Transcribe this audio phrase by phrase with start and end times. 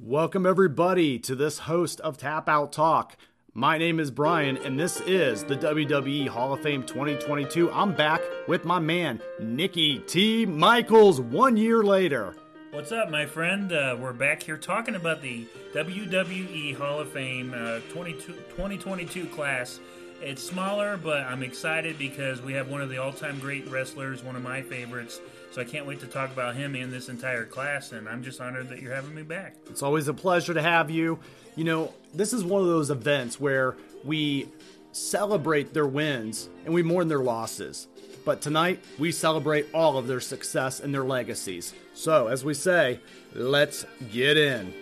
[0.00, 3.16] Welcome, everybody, to this host of Tap Out Talk.
[3.52, 7.68] My name is Bryan, and this is the WWE Hall of Fame 2022.
[7.72, 10.46] I'm back with my man, Nikki T.
[10.46, 12.36] Michaels, one year later.
[12.70, 13.72] What's up, my friend?
[13.72, 19.80] Uh, we're back here talking about the WWE Hall of Fame uh, 2022 class.
[20.22, 24.22] It's smaller, but I'm excited because we have one of the all time great wrestlers,
[24.22, 25.20] one of my favorites.
[25.50, 28.40] So I can't wait to talk about him and this entire class, and I'm just
[28.40, 29.56] honored that you're having me back.
[29.70, 31.18] It's always a pleasure to have you.
[31.56, 34.48] You know, this is one of those events where we
[34.92, 37.88] celebrate their wins and we mourn their losses.
[38.24, 41.72] But tonight, we celebrate all of their success and their legacies.
[41.94, 43.00] So, as we say,
[43.32, 44.74] let's get in.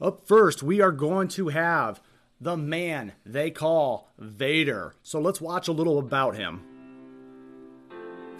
[0.00, 2.00] Up first, we are going to have
[2.40, 4.96] the man they call Vader.
[5.02, 6.62] So, let's watch a little about him.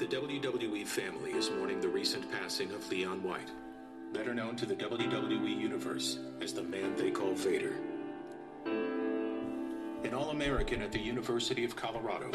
[0.04, 3.50] The WWE family is mourning the recent passing of Leon White,
[4.12, 7.72] better known to the WWE Universe as the man they call Vader.
[8.66, 12.26] An All American at the University of Colorado,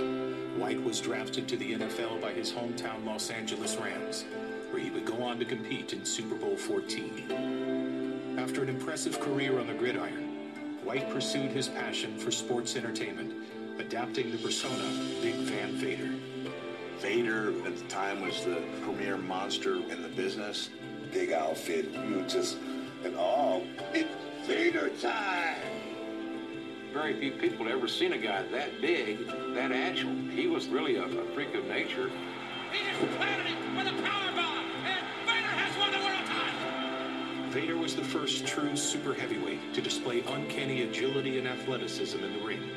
[0.58, 4.26] White was drafted to the NFL by his hometown Los Angeles Rams,
[4.72, 8.36] where he would go on to compete in Super Bowl 14.
[8.40, 10.40] After an impressive career on the gridiron,
[10.84, 13.32] White pursued his passion for sports entertainment,
[13.78, 14.90] adapting the persona
[15.22, 16.19] Big Van Vader.
[17.02, 20.70] Vader at the time was the premier monster in the business.
[21.14, 22.58] Big outfit, you just,
[23.06, 24.10] and oh, it's
[24.46, 25.56] Vader time.
[26.94, 30.14] Very few people had ever seen a guy that big, that agile.
[30.30, 32.12] He was really a, a freak of nature.
[32.72, 37.52] He just planted him with a power bomb, and Vader has won the world title.
[37.52, 42.46] Vader was the first true super heavyweight to display uncanny agility and athleticism in the
[42.46, 42.70] ring.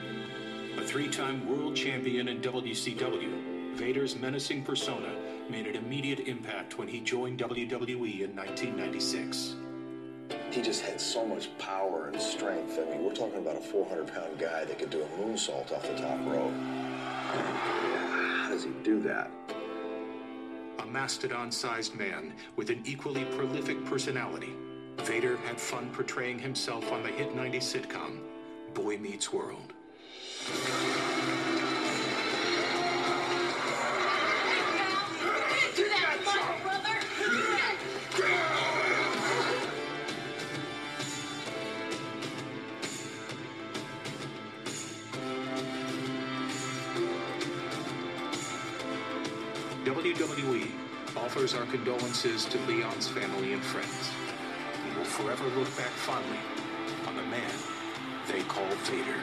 [0.79, 5.15] A three-time world champion in WCW, Vader's menacing persona
[5.49, 9.57] made an immediate impact when he joined WWE in 1996.
[10.51, 12.79] He just had so much power and strength.
[12.79, 15.83] I mean, we're talking about a 400 pound guy that could do a moonsault off
[15.83, 16.53] the top rope.
[17.33, 19.31] How does he do that?
[20.79, 24.53] A mastodon-sized man with an equally prolific personality,
[24.99, 28.21] Vader had fun portraying himself on the hit 90s sitcom
[28.75, 29.73] Boy Meets World.
[50.15, 50.69] WWE
[51.17, 54.11] offers our condolences to Leon's family and friends.
[54.85, 56.39] We will forever look back fondly
[57.07, 57.51] on the man
[58.29, 59.19] they call Vader.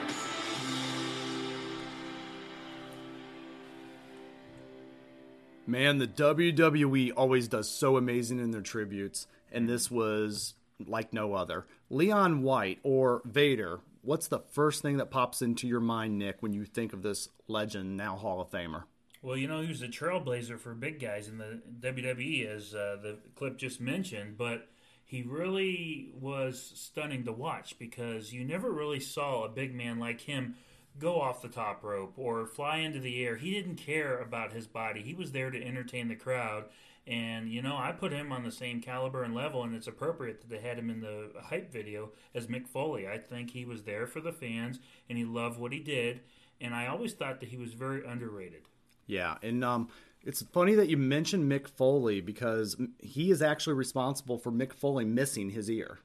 [5.67, 11.33] Man, the WWE always does so amazing in their tributes, and this was like no
[11.33, 11.67] other.
[11.89, 16.53] Leon White or Vader, what's the first thing that pops into your mind, Nick, when
[16.53, 18.85] you think of this legend, now Hall of Famer?
[19.22, 22.97] Well, you know, he was a trailblazer for big guys in the WWE, as uh,
[23.02, 24.69] the clip just mentioned, but
[25.03, 30.22] he really was stunning to watch because you never really saw a big man like
[30.22, 30.56] him
[30.97, 33.35] go off the top rope or fly into the air.
[33.35, 36.66] He didn't care about his body, he was there to entertain the crowd.
[37.06, 40.41] And, you know, I put him on the same caliber and level, and it's appropriate
[40.41, 43.07] that they had him in the hype video as Mick Foley.
[43.07, 46.22] I think he was there for the fans, and he loved what he did.
[46.62, 48.62] And I always thought that he was very underrated.
[49.09, 49.90] Yeah, and um,
[50.24, 55.03] it's funny that you mentioned Mick Foley because he is actually responsible for Mick Foley
[55.03, 55.97] missing his ear.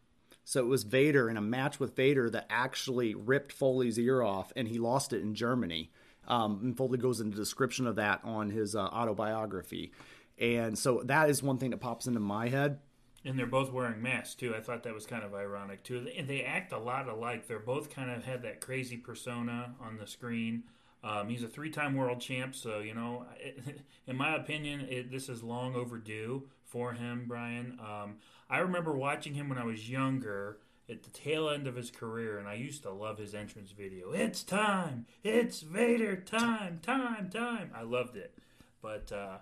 [0.42, 4.54] So it was Vader in a match with Vader that actually ripped Foley's ear off,
[4.56, 5.91] and he lost it in Germany.
[6.26, 9.93] Um, and Foley goes into description of that on his uh, autobiography,
[10.38, 12.78] and so that is one thing that pops into my head.
[13.26, 14.54] And they're both wearing masks too.
[14.56, 16.09] I thought that was kind of ironic too.
[16.16, 17.47] And they act a lot alike.
[17.47, 20.64] They're both kind of had that crazy persona on the screen.
[21.04, 23.26] Um, he's a three-time world champ, so you know,
[24.06, 27.78] in my opinion, it, this is long overdue for him, Bryan.
[27.78, 28.17] Um,
[28.49, 30.58] I remember watching him when I was younger,
[30.88, 34.12] at the tail end of his career, and I used to love his entrance video.
[34.12, 35.06] It's time!
[35.23, 36.81] It's Vader time!
[36.82, 37.31] Time!
[37.31, 37.70] Time!
[37.75, 38.37] I loved it,
[38.82, 39.38] but uh,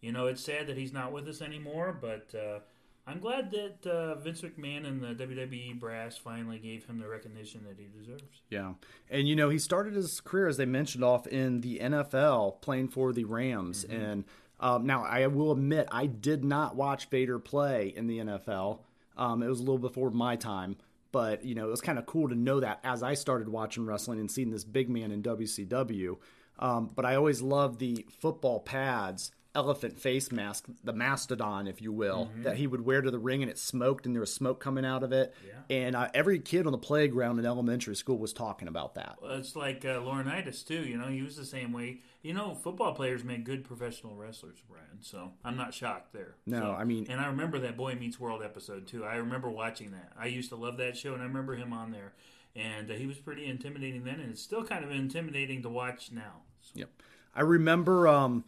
[0.00, 1.96] you know, it's sad that he's not with us anymore.
[2.00, 2.60] But uh,
[3.08, 7.64] I'm glad that uh, Vince McMahon and the WWE brass finally gave him the recognition
[7.68, 8.42] that he deserves.
[8.50, 8.72] Yeah.
[9.08, 12.88] And, you know, he started his career, as they mentioned, off in the NFL playing
[12.88, 13.84] for the Rams.
[13.84, 14.24] And
[14.58, 18.80] um, now I will admit, I did not watch Vader play in the NFL.
[19.16, 20.76] Um, it was a little before my time.
[21.12, 23.86] But, you know, it was kind of cool to know that as I started watching
[23.86, 26.16] wrestling and seeing this big man in WCW.
[26.58, 31.90] Um, but I always loved the football pads elephant face mask, the mastodon, if you
[31.90, 32.42] will, Mm-hmm.
[32.44, 34.84] that he would wear to the ring, and it smoked, and there was smoke coming
[34.84, 35.34] out of it.
[35.70, 39.16] And uh, every kid on the playground in elementary school was talking about that.
[39.20, 40.82] Well, It's like uh, Laurinaitis too.
[40.84, 42.02] You know, he was the same way.
[42.22, 44.84] You know, football players make good professional wrestlers, Bryan.
[45.00, 46.34] So I'm not shocked there.
[46.46, 49.04] No, So- I mean- and I remember that Boy Meets World episode too.
[49.04, 50.12] I remember watching that.
[50.18, 52.12] I used to love that show, and I remember him on there.
[52.54, 56.10] And uh, he was pretty intimidating then, and it's still kind of intimidating to watch
[56.12, 56.42] now.
[56.60, 56.90] So, Yep.
[57.34, 58.44] I remember um,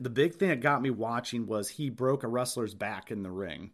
[0.00, 3.30] the big thing that got me watching was he broke a wrestler's back in the
[3.30, 3.70] ring.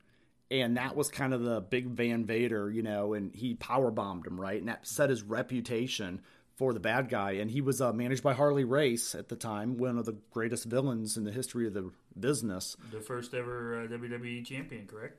[0.51, 4.27] And that was kind of the big Van Vader, you know, and he power bombed
[4.27, 4.59] him, right?
[4.59, 6.21] And that set his reputation
[6.57, 7.33] for the bad guy.
[7.33, 10.67] And he was uh, managed by Harley Race at the time, one of the greatest
[10.67, 12.77] villains in the history of the business.
[12.93, 15.19] the first ever uh, WWE champion, correct?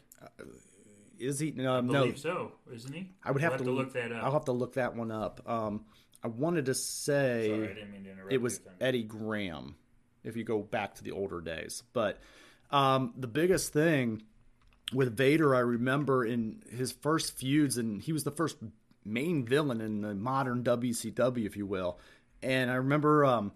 [1.19, 1.51] Is he?
[1.51, 1.93] No, I no.
[1.93, 3.11] believe so, isn't he?
[3.23, 4.23] I would We'll have, to, look that up.
[4.23, 5.41] I'll have to look that one up.
[5.47, 5.85] Um,
[6.23, 8.33] I wanted to say Sorry, I didn't mean to interrupt.
[8.33, 8.59] it was.
[8.81, 9.75] Eddie Graham,
[10.25, 11.83] if you go back to the older days.
[11.93, 12.19] But
[12.71, 14.23] um, the biggest thing
[14.93, 18.57] with Vader, I remember in his first feuds, and he was the first
[19.03, 21.99] main villain in the modern WCW, if you will.
[22.41, 23.51] And I remember um,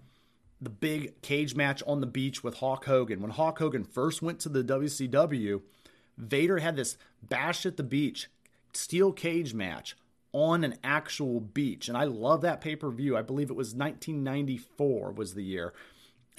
[0.61, 3.21] the big cage match on the beach with Hulk Hogan.
[3.21, 5.61] When Hulk Hogan first went to the WCW,
[6.17, 8.29] Vader had this bash at the beach
[8.73, 9.95] steel cage match
[10.31, 11.87] on an actual beach.
[11.87, 13.17] And I love that pay per view.
[13.17, 15.73] I believe it was 1994 was the year.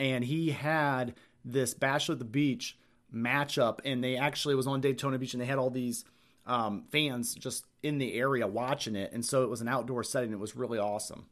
[0.00, 1.14] And he had
[1.44, 2.78] this bash at the beach
[3.14, 3.78] matchup.
[3.84, 6.04] And they actually was on Daytona Beach and they had all these
[6.46, 9.12] um, fans just in the area watching it.
[9.12, 10.32] And so it was an outdoor setting.
[10.32, 11.26] It was really awesome.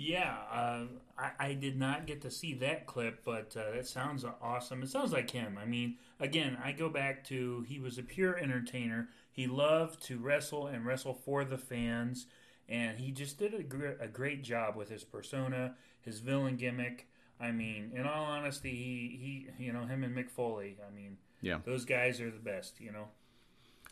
[0.00, 0.84] Yeah, uh,
[1.18, 4.80] I, I did not get to see that clip, but uh, that sounds awesome.
[4.84, 5.58] It sounds like him.
[5.60, 9.08] I mean, again, I go back to he was a pure entertainer.
[9.32, 12.26] He loved to wrestle and wrestle for the fans,
[12.68, 17.07] and he just did a, gr- a great job with his persona, his villain gimmick.
[17.40, 20.76] I mean, in all honesty, he, he you know him and Mick Foley.
[20.86, 21.58] I mean, Yeah.
[21.64, 22.80] those guys are the best.
[22.80, 23.08] You know,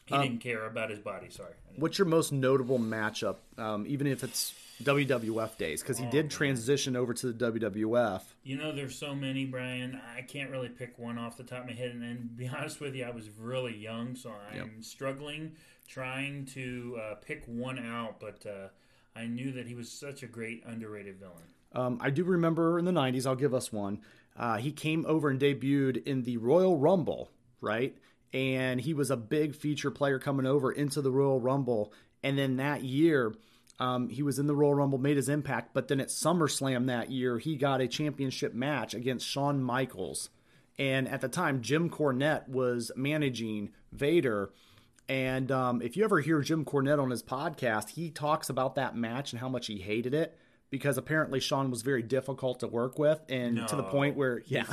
[0.06, 1.30] he Um, didn't care about his body.
[1.30, 1.54] Sorry.
[1.76, 5.82] What's your most notable matchup, um, even if it's WWF days?
[5.82, 8.22] Because he did transition over to the WWF.
[8.42, 10.00] You know, there's so many, Bryan.
[10.16, 11.90] I can't really pick one off the top of my head.
[11.92, 15.52] And, and be honest with you, I was really young, so I'm struggling
[15.88, 18.18] trying to uh, pick one out.
[18.20, 18.68] But uh,
[19.14, 21.46] I knew that he was such a great, underrated villain.
[21.76, 24.00] Um, I do remember in the 90s, I'll give us one.
[24.34, 27.30] Uh, he came over and debuted in the Royal Rumble,
[27.60, 27.96] right?
[28.32, 31.92] And he was a big feature player coming over into the Royal Rumble.
[32.22, 33.34] And then that year,
[33.78, 35.74] um, he was in the Royal Rumble, made his impact.
[35.74, 40.30] But then at SummerSlam that year, he got a championship match against Shawn Michaels.
[40.78, 44.50] And at the time, Jim Cornette was managing Vader.
[45.10, 48.96] And um, if you ever hear Jim Cornette on his podcast, he talks about that
[48.96, 50.38] match and how much he hated it
[50.76, 54.66] because apparently Shawn was very difficult to work with, and to the point where yeah,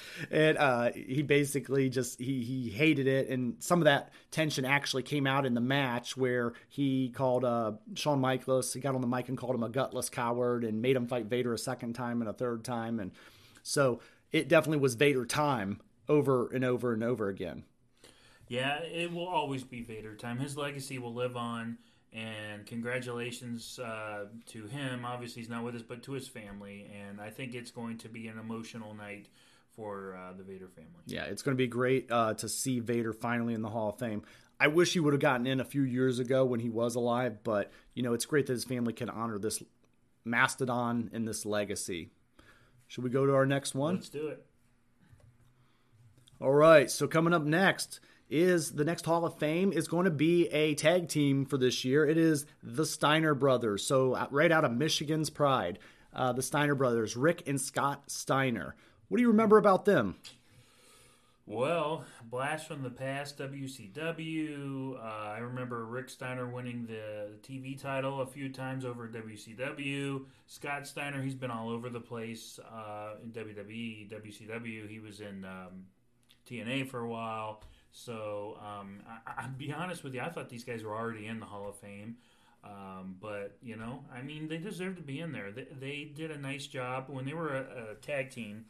[0.30, 5.02] and uh, he basically just he he hated it, and some of that tension actually
[5.02, 8.72] came out in the match where he called uh, Shawn Michaels.
[8.72, 11.26] He got on the mic and called him a gutless coward, and made him fight
[11.26, 13.12] Vader a second time and a third time, and
[13.62, 14.00] so
[14.32, 17.64] it definitely was Vader time over and over and over again.
[18.48, 20.38] Yeah, it will always be Vader time.
[20.38, 21.78] His legacy will live on.
[22.12, 25.04] And congratulations uh, to him.
[25.04, 26.90] Obviously, he's not with us, but to his family.
[27.08, 29.28] And I think it's going to be an emotional night
[29.74, 31.00] for uh, the Vader family.
[31.06, 33.98] Yeah, it's going to be great uh, to see Vader finally in the Hall of
[33.98, 34.22] Fame.
[34.60, 37.42] I wish he would have gotten in a few years ago when he was alive,
[37.42, 39.62] but you know it's great that his family can honor this
[40.24, 42.10] mastodon and this legacy.
[42.86, 43.94] Should we go to our next one?
[43.94, 44.44] Let's do it.
[46.40, 48.00] All right, so coming up next
[48.32, 51.84] is the next Hall of Fame is going to be a tag team for this
[51.84, 52.06] year.
[52.06, 53.84] It is the Steiner brothers.
[53.84, 55.78] So uh, right out of Michigan's pride,
[56.14, 58.74] uh, the Steiner brothers, Rick and Scott Steiner.
[59.08, 60.16] What do you remember about them?
[61.44, 64.96] Well, blast from the past, WCW.
[64.96, 70.24] Uh, I remember Rick Steiner winning the TV title a few times over WCW.
[70.46, 74.88] Scott Steiner, he's been all over the place uh, in WWE, WCW.
[74.88, 75.86] He was in um,
[76.48, 77.62] TNA for a while.
[77.92, 81.40] So, um, I, I'll be honest with you, I thought these guys were already in
[81.40, 82.16] the Hall of Fame.
[82.64, 85.50] Um, but, you know, I mean, they deserve to be in there.
[85.50, 87.06] They, they did a nice job.
[87.08, 88.66] When they were a, a tag team,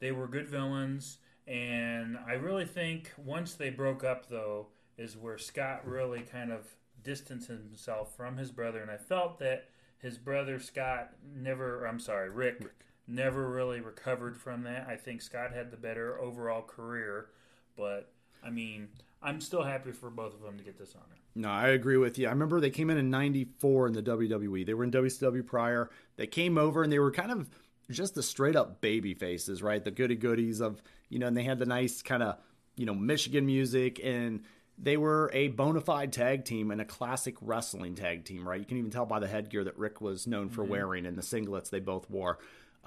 [0.00, 1.18] they were good villains.
[1.46, 4.66] And I really think once they broke up, though,
[4.98, 6.66] is where Scott really kind of
[7.02, 8.80] distanced himself from his brother.
[8.80, 12.62] And I felt that his brother Scott never, I'm sorry, Rick,
[13.06, 14.86] never really recovered from that.
[14.88, 17.30] I think Scott had the better overall career.
[17.76, 18.10] But,
[18.44, 18.88] I mean,
[19.22, 21.16] I'm still happy for both of them to get this honor.
[21.34, 22.26] No, I agree with you.
[22.26, 24.66] I remember they came in in '94 in the WWE.
[24.66, 25.90] They were in WCW prior.
[26.16, 27.48] They came over and they were kind of
[27.90, 29.82] just the straight up baby faces, right?
[29.82, 32.38] The goody goodies of, you know, and they had the nice kind of,
[32.76, 34.42] you know, Michigan music and
[34.80, 38.60] they were a bona fide tag team and a classic wrestling tag team, right?
[38.60, 40.70] You can even tell by the headgear that Rick was known for mm-hmm.
[40.70, 42.38] wearing and the singlets they both wore.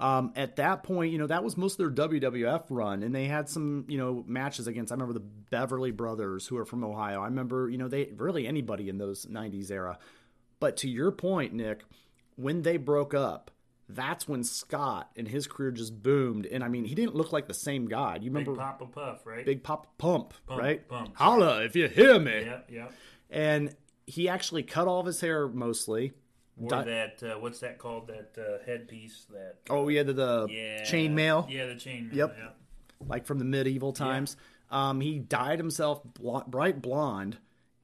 [0.02, 3.26] Um, at that point, you know, that was most of their WWF run, and they
[3.26, 4.90] had some, you know, matches against.
[4.90, 7.20] I remember the Beverly Brothers, who are from Ohio.
[7.22, 9.98] I remember, you know, they really anybody in those '90s era.
[10.58, 11.84] But to your point, Nick,
[12.34, 13.52] when they broke up,
[13.88, 16.46] that's when Scott and his career just boomed.
[16.46, 18.14] And I mean, he didn't look like the same guy.
[18.16, 19.46] You Big remember Papa Puff, right?
[19.46, 20.88] Big Pop Pump, Pump, right?
[20.88, 21.16] Pump.
[21.16, 22.42] Holla if you hear me.
[22.44, 22.88] Yeah, yeah.
[23.30, 23.74] And
[24.06, 26.12] he actually cut all of his hair mostly.
[26.62, 27.22] Wore Di- that.
[27.22, 28.06] Uh, what's that called?
[28.08, 29.26] That uh, headpiece.
[29.30, 29.56] That.
[29.68, 30.82] Oh yeah, the, the Yeah.
[30.82, 31.50] chainmail.
[31.50, 32.14] Yeah, the chainmail.
[32.14, 32.36] Yep.
[32.38, 32.48] Yeah.
[33.06, 34.36] like from the medieval times.
[34.70, 37.36] Um, he dyed himself bl- bright blonde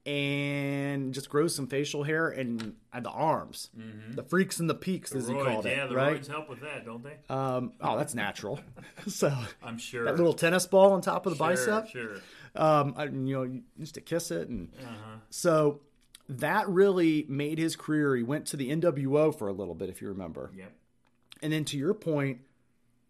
[0.07, 3.69] and just grows some facial hair and, and the arms,
[4.15, 6.21] the freaks and the peaks, as he Roids, called yeah, it, the right?
[6.21, 7.19] roids help with that, don't they?
[7.29, 8.59] Um, oh, that's natural.
[9.07, 9.31] so
[9.63, 10.05] I'm sure.
[10.05, 11.49] that little tennis ball on top of the Sure,
[11.83, 12.15] bicep, Sure.
[12.57, 15.17] um, I, you know, you used to kiss it, and Uh-huh.
[15.31, 15.81] so
[16.29, 18.15] that really made his career.
[18.17, 20.51] He went to the NWO for a little bit, if you remember.
[20.57, 20.73] Yep.
[21.43, 22.41] And then to your point,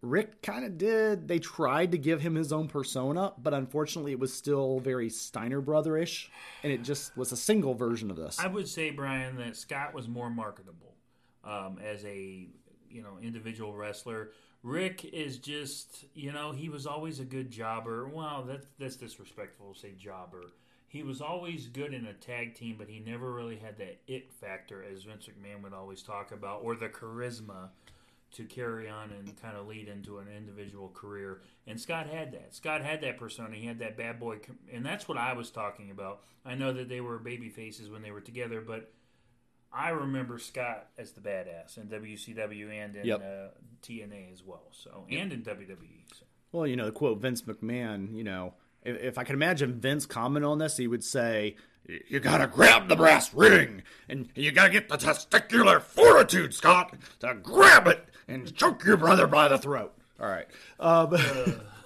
[0.01, 1.27] Rick kind of did.
[1.27, 5.61] They tried to give him his own persona, but unfortunately, it was still very Steiner
[5.61, 6.27] Brotherish,
[6.63, 8.39] and it just was a single version of this.
[8.39, 10.95] I would say, Bryan, that Scott was more marketable
[11.43, 12.47] um, as a
[12.89, 14.31] you know individual wrestler.
[14.63, 18.07] Rick is just you know he was always a good jobber.
[18.07, 20.43] Well, that's that's disrespectful to say jobber.
[20.89, 24.33] He was always good in a tag team, but he never really had that it
[24.33, 27.69] factor, as Vince McMahon would always talk about, or the charisma
[28.31, 31.41] to carry on and kind of lead into an individual career.
[31.67, 32.53] And Scott had that.
[32.55, 33.55] Scott had that persona.
[33.55, 34.39] He had that bad boy,
[34.71, 36.21] and that's what I was talking about.
[36.43, 38.91] I know that they were baby faces when they were together, but
[39.71, 43.19] I remember Scott as the badass in WCW and in Yep.
[43.21, 43.47] uh,
[43.83, 44.67] TNA as well.
[44.71, 46.03] So and in WWE.
[46.17, 46.25] So.
[46.51, 50.05] well, you know, the quote Vince McMahon, you know, if, if I could imagine Vince
[50.05, 51.55] comment on this, he would say,
[52.07, 57.33] You gotta grab the brass ring, and you gotta get the testicular fortitude, Scott, to
[57.35, 59.93] grab it and choke your brother by the throat.
[60.19, 60.47] All right.
[60.79, 61.17] Um,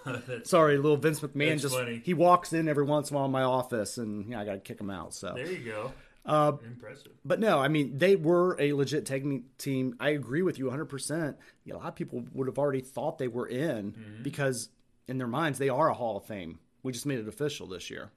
[0.44, 2.02] sorry, little Vince McMahon just funny.
[2.04, 4.46] he walks in every once in a while in my office, and you know, I
[4.46, 5.14] gotta kick him out.
[5.14, 5.94] So There you go.
[6.26, 7.12] Uh, Impressive.
[7.26, 9.96] But no, I mean, they were a legit tag team.
[10.00, 11.36] I agree with you 100%.
[11.70, 14.24] A lot of people would have already thought they were in Mm-hmm.
[14.24, 14.70] because
[15.08, 16.60] in their minds, they are a Hall of Fame.
[16.84, 18.12] We just made it official this year.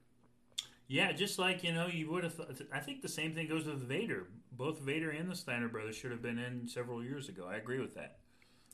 [0.87, 2.35] Yeah, just like you know, you would have.
[2.35, 4.27] Th- I think the same thing goes with Vader.
[4.51, 7.45] Both Vader and the Steiner brothers should have been in several years ago.
[7.49, 8.17] I agree with that.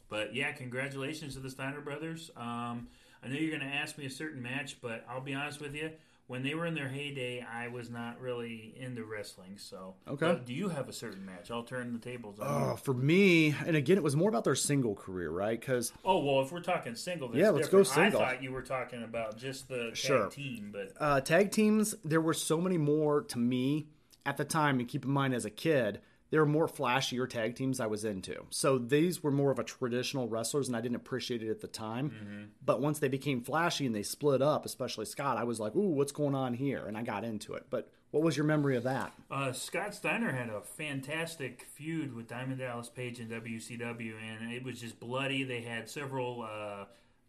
[0.09, 2.29] But yeah, congratulations to the Steiner brothers.
[2.37, 2.87] Um,
[3.23, 5.73] I know you're going to ask me a certain match, but I'll be honest with
[5.73, 5.91] you.
[6.27, 9.57] When they were in their heyday, I was not really into wrestling.
[9.57, 10.27] So, Okay.
[10.27, 11.51] But do you have a certain match?
[11.51, 12.47] I'll turn the tables on.
[12.47, 15.59] Oh, for me, and again, it was more about their single career, right?
[15.59, 18.21] Because Oh well, if we're talking single, that's Yeah, let's go single.
[18.21, 20.29] I thought you were talking about just the tag Sure.
[20.29, 23.87] team, but uh, tag teams, there were so many more to me
[24.25, 24.79] at the time.
[24.79, 25.99] And keep in mind, as a kid,
[26.33, 28.47] there were more flashier tag teams I was into.
[28.49, 31.67] So these were more of a traditional wrestlers, and I didn't appreciate it at the
[31.67, 32.49] time.
[32.65, 35.91] But once they became flashy and they split up, especially Scott, I was like, "Ooh,
[35.91, 37.67] what's going on here?" And I got into it.
[37.69, 39.13] But what was your memory of that?
[39.29, 44.63] Uh, Scott Steiner had a fantastic feud with Diamond Dallas Page in WCW, and it
[44.63, 45.43] was just bloody.
[45.43, 46.41] They had several.
[46.41, 46.85] Uh,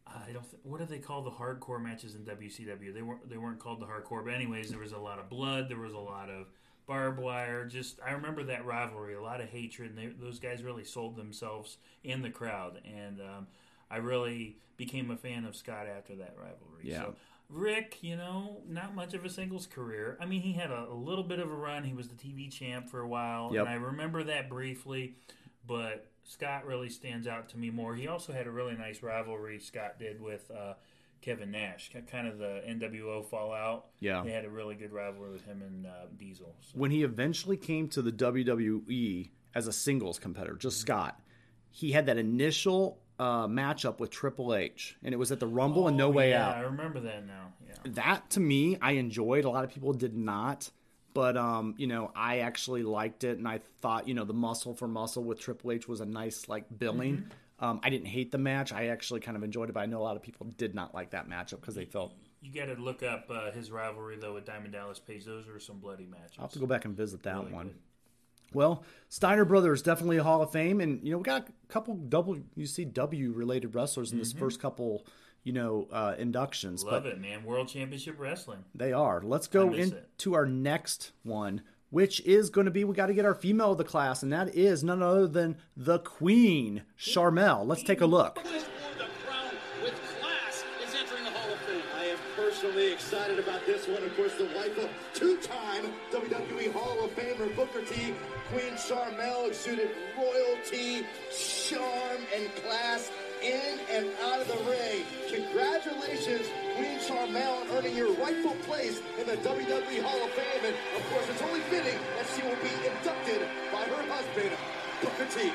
[0.07, 0.51] I don't.
[0.51, 2.95] Th- what do they call the hardcore matches in WCW?
[2.95, 3.29] They weren't.
[3.29, 5.69] They weren't called the hardcore, but anyways, there was a lot of blood.
[5.69, 6.47] There was a lot of
[6.87, 7.65] barbed wire.
[7.67, 9.15] Just I remember that rivalry.
[9.15, 9.91] A lot of hatred.
[9.91, 13.47] And they, those guys really sold themselves in the crowd, and um,
[13.91, 16.83] I really became a fan of Scott after that rivalry.
[16.83, 16.99] Yeah.
[16.99, 17.15] So,
[17.51, 20.17] Rick, you know, not much of a singles career.
[20.21, 21.85] I mean, he had a, a little bit of a run.
[21.85, 23.61] He was the TV champ for a while, Yep.
[23.67, 25.15] and I remember that briefly.
[25.67, 27.95] But Scott really stands out to me more.
[27.95, 29.59] He also had a really nice rivalry.
[29.61, 30.75] Scott did with uh,
[31.25, 33.87] Kevin Nash, kind of the NWO fallout.
[33.99, 34.23] Yeah.
[34.23, 36.55] they had a really good rivalry with him and uh, Diesel.
[36.61, 36.73] So.
[36.75, 41.19] when he eventually came to the WWE as a singles competitor, just Scott,
[41.71, 45.89] he had that initial uh, matchup with Triple H, and it was at the Rumble
[45.89, 46.57] and No Way Oh, yeah, Out.
[46.57, 47.55] I remember that now.
[47.67, 47.75] Yeah.
[47.93, 49.47] That to me, I enjoyed.
[49.47, 50.71] A lot of people did not,
[51.15, 54.75] but um, you know, I actually liked it, and I thought, you know, the muscle
[54.75, 57.17] for muscle with Triple H was a nice like billing.
[57.17, 57.29] Mm-hmm.
[57.65, 58.73] Um, I didn't hate the match.
[58.73, 60.95] I actually kind of enjoyed it, but I know a lot of people did not
[60.95, 62.13] like that matchup because they felt.
[62.43, 65.25] You got to look up uh, his rivalry though with Diamond Dallas Page.
[65.25, 66.35] Those are some bloody matches.
[66.39, 67.67] I'll have to go back and visit that Really one.
[67.69, 67.77] good.
[68.53, 71.97] Well, Steiner Brothers definitely a Hall of Fame, and you know we got a couple
[71.97, 75.07] WCW related wrestlers in this first couple,
[75.43, 76.85] you know, uh, inductions.
[76.85, 76.95] Mm-hmm.
[76.95, 77.45] Love but it, man.
[77.45, 78.65] World Championship Wrestling.
[78.75, 79.23] They are.
[79.23, 79.81] Let's go it.
[79.81, 81.63] into our next one,
[81.95, 84.33] which is going to be we got to get our female of the class, and
[84.33, 87.65] that is none other than the Queen, Sharmell.
[87.65, 88.41] Let's take a look.
[88.41, 91.83] Who has worn the crown with class is entering the Hall of Fame.
[91.97, 94.03] I am personally excited about this one.
[94.03, 98.13] Of course, the wife of two-time WWE Hall of Famer Booker T,
[98.51, 103.13] Queen Sharmell, exuded royalty, charm, and class
[103.45, 105.05] in and out of the ring.
[105.29, 110.65] Congratulations, Queen Sharmell, on earning your rightful place in the WWE Hall of Fame.
[110.65, 113.41] And of course, it's only fitting that she will be inducted
[113.73, 114.51] by her husband,
[115.03, 115.53] Booker T.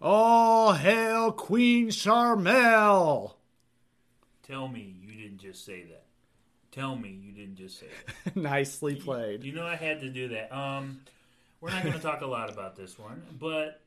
[0.00, 3.34] All hail Queen Sharmell!
[4.42, 6.04] Tell me you didn't just say that.
[6.72, 7.86] Tell me you didn't just say
[8.24, 8.36] that.
[8.36, 9.44] Nicely played.
[9.44, 10.56] You know I had to do that.
[10.56, 11.00] Um,
[11.60, 13.80] we're not going to talk a lot about this one, but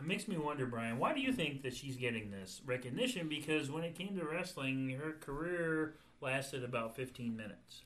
[0.00, 0.98] it makes me wonder, Bryan.
[0.98, 3.28] Why do you think that she's getting this recognition?
[3.28, 7.82] Because when it came to wrestling, her career lasted about 15 minutes.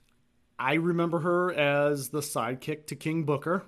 [0.59, 3.65] I remember her as the sidekick to King Booker.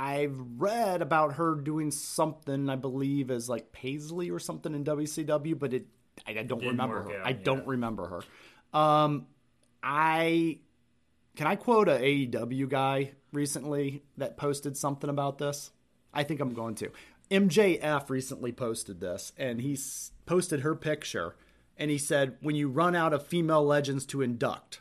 [0.00, 5.58] I've read about her doing something, I believe, as like Paisley or something in WCW,
[5.58, 5.86] but it
[6.26, 7.20] I, I don't Didn't remember her.
[7.20, 8.06] out, I don't remember
[8.72, 8.78] her.
[8.78, 9.26] Um,
[9.82, 10.58] I
[11.38, 15.70] can I quote a AEW guy recently that posted something about this.
[16.12, 16.90] I think I'm going to.
[17.30, 19.78] MJF recently posted this, and he
[20.26, 21.36] posted her picture,
[21.76, 24.80] and he said, "When you run out of female legends to induct."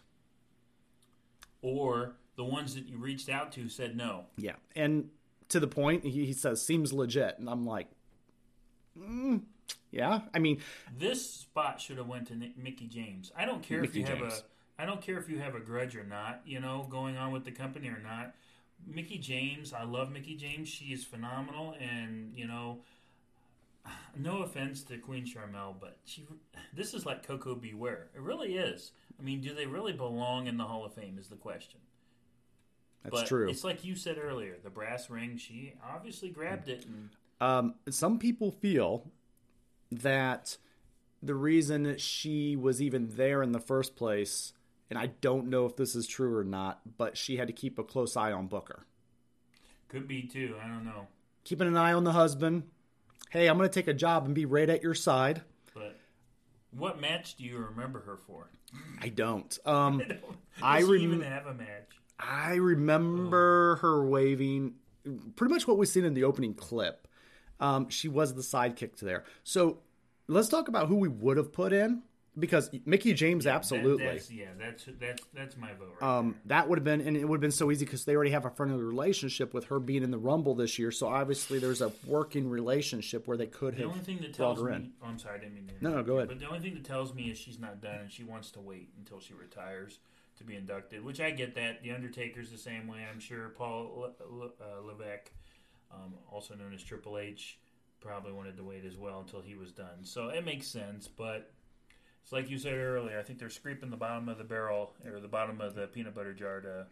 [1.62, 4.26] Or the ones that you reached out to said no.
[4.36, 5.12] Yeah, and
[5.50, 7.88] to the point, he, he says seems legit, and I'm like,
[8.98, 9.44] mm,
[9.92, 10.22] yeah.
[10.34, 10.64] I mean,
[10.98, 13.32] This spot should have went to Nick, Mickie James.
[13.38, 14.42] I don't care Mickie if you have a
[14.80, 17.46] I don't care if you have a grudge or not, you know, going on with
[17.46, 18.36] the company or not.
[18.86, 20.68] Mickie James, I love Mickie James.
[20.70, 22.80] She is phenomenal and, you know,
[24.18, 26.26] no offense to Queen Sharmell, but she
[26.76, 27.74] this is like Koko B.
[27.74, 28.08] Ware.
[28.16, 28.92] It really is.
[29.20, 31.80] I mean, do they really belong in the Hall of Fame is the question.
[33.04, 33.50] that's but true.
[33.50, 38.20] It's like you said earlier, the brass ring, she obviously grabbed it and Um, some
[38.20, 39.12] people feel
[39.92, 40.58] that
[41.22, 44.54] the reason she was even there in the first place,
[44.90, 47.78] and I don't know if this is true or not, but she had to keep
[47.80, 48.86] a close eye on Booker,
[49.90, 50.56] could be too.
[50.64, 51.08] I don't know.
[51.44, 52.64] keeping an eye on the husband.
[53.30, 55.42] Hey, I'm going to take a job and be right at your side.
[55.74, 55.98] But
[56.72, 58.50] what match do you remember her for?
[59.02, 59.58] I don't.
[59.66, 60.02] Um,
[60.62, 61.90] I rem- even have a match?
[62.20, 64.76] I remember her waving
[65.36, 67.08] pretty much what we've seen in the opening clip.
[67.60, 69.24] Um, she was the sidekick to there.
[69.44, 69.80] So
[70.28, 72.04] let's talk about who we would have put in
[72.40, 74.06] because Mickie James, That- absolutely.
[74.06, 75.96] that's, yeah, that's that's that's my vote.
[76.02, 78.16] Right um, that would have been, and it would have been so easy because they
[78.16, 80.92] already have a friendly relationship with her being in the Rumble this year.
[80.92, 84.62] So obviously, there's a working relationship where they could The have only thing that tells
[84.62, 84.92] me, in.
[85.04, 85.74] oh, I'm sorry, I didn't mean to.
[85.84, 86.28] No, no, go ahead.
[86.30, 88.60] But the only thing that tells me is she's not done, and she wants to
[88.60, 90.00] wait until she retires
[90.38, 91.04] to be inducted.
[91.04, 91.82] Which I get that.
[91.82, 93.00] The Undertaker's the same way.
[93.12, 95.32] I'm sure Paul Le- Le- uh, Levesque,
[95.92, 97.58] um, also known as Triple H,
[98.00, 100.04] probably wanted to wait as well until he was done.
[100.04, 101.52] So it makes sense, but.
[102.28, 103.18] It's like you said earlier.
[103.18, 106.14] I think they're scraping the bottom of the barrel or the bottom of the peanut
[106.14, 106.86] butter jar to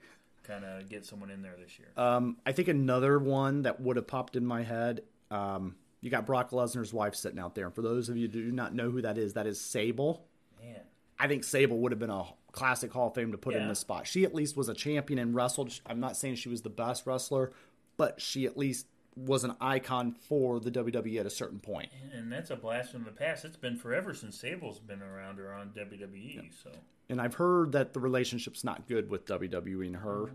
[0.43, 1.89] kind of get someone in there this year.
[1.97, 5.01] Um, I think another one that would have popped in my head.
[5.29, 7.65] Um, you got Brock Lesnar's wife sitting out there.
[7.65, 10.25] And for those of you who do not know who that is, that is Sable.
[10.63, 10.79] Man,
[11.19, 13.79] I think Sable would have been a classic Hall of Fame to put in this
[13.79, 14.07] spot.
[14.07, 15.77] She at least was a champion and wrestled.
[15.85, 17.51] I'm not saying she was the best wrestler,
[17.97, 21.89] but she at least was an icon for the WWE at a certain point.
[22.13, 23.45] and that's a blast from the past.
[23.45, 26.51] It's been forever since Sable's been around or on WWE.
[26.61, 26.71] So
[27.09, 30.31] And I've heard that the relationship's not good with WWE and her.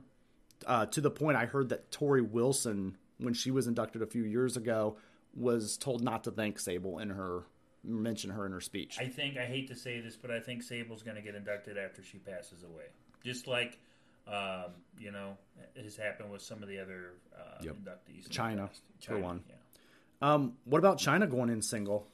[0.67, 4.25] Uh, to the point I heard that Torrie Wilson, when she was inducted a few
[4.25, 4.97] years ago,
[5.35, 7.45] was told not to thank Sable in her
[7.83, 8.99] mention her in her speech.
[9.01, 11.79] I think I hate to say this, but I think Sable's going to get inducted
[11.79, 12.85] after she passes away,
[13.25, 13.79] just like
[14.27, 15.37] um, you know
[15.83, 17.75] has happened with some of the other uh, Yep.
[17.77, 18.17] inductees.
[18.19, 18.71] in the Chyna,
[19.07, 19.43] for one.
[19.49, 19.55] Yeah.
[20.23, 22.07] Um, what about Chyna going in single?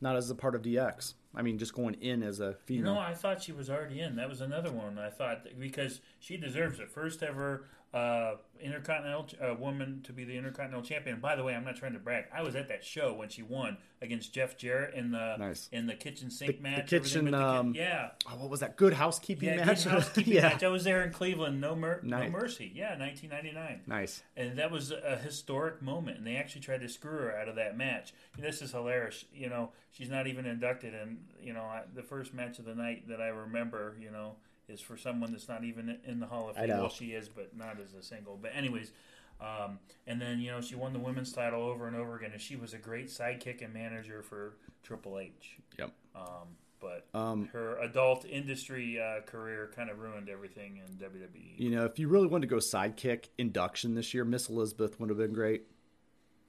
[0.00, 1.14] Not as a part of DX.
[1.34, 2.94] I mean, just going in as a You female.
[2.94, 4.16] know, I thought she was already in.
[4.16, 4.98] That was another one.
[4.98, 6.90] I thought because she deserves it.
[6.90, 11.20] First ever uh, intercontinental uh, woman to be the intercontinental champion.
[11.20, 12.24] By the way, I'm not trying to brag.
[12.34, 15.68] I was at that show when she won against Jeff Jarrett in the Nice.
[15.72, 16.92] in the kitchen sink The- the match.
[16.92, 18.10] everything kitchen, the um, yeah.
[18.26, 18.76] oh, what was that?
[18.76, 19.84] Good housekeeping Yeah, match.
[19.84, 20.62] good housekeeping yeah, match.
[20.62, 21.60] I was there in Cleveland.
[21.60, 22.30] No, mer- Nice.
[22.32, 22.72] no mercy.
[22.74, 23.82] Yeah, 1999.
[23.86, 24.22] nice.
[24.36, 27.56] And that was a historic moment, and they actually tried to screw her out of
[27.56, 28.12] that match.
[28.38, 29.24] this is hilarious.
[29.34, 32.74] You know, she's not even inducted, and you know, I, the first match of the
[32.74, 34.36] night that I remember, you know,
[34.72, 36.70] is for someone that's not even in the Hall of I Fame.
[36.70, 36.80] know.
[36.80, 38.38] Well, she is, but not as a single.
[38.40, 38.92] But anyways,
[39.40, 42.40] um, and then you know, she won the women's title over and over again, and
[42.40, 45.58] she was a great sidekick and manager for Triple H.
[45.78, 45.92] Yep.
[46.14, 46.22] Um,
[46.80, 50.96] but Um, her adult industry uh, career kind of ruined everything in.
[50.96, 51.58] WWE.
[51.58, 55.08] You know, if you really wanted to go sidekick induction this year, Miss Elizabeth would
[55.08, 55.62] have been great.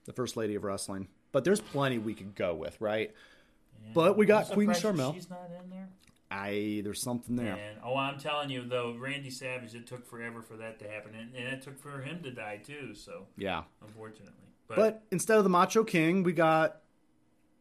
[0.06, 1.08] The first lady of wrestling.
[1.32, 3.12] But there's plenty we could go with, right?
[3.92, 5.14] But we got I'm Queen surprised Sharmell.
[5.14, 5.88] She's not in there.
[6.30, 7.54] I there's something there.
[7.54, 11.14] And oh, I'm telling you though, Randy Savage, it took forever for that to happen,
[11.14, 12.94] and, and it took for him to die too.
[12.94, 13.64] So Yeah.
[13.82, 14.32] unfortunately,
[14.66, 16.80] but, But instead of the Macho King, we got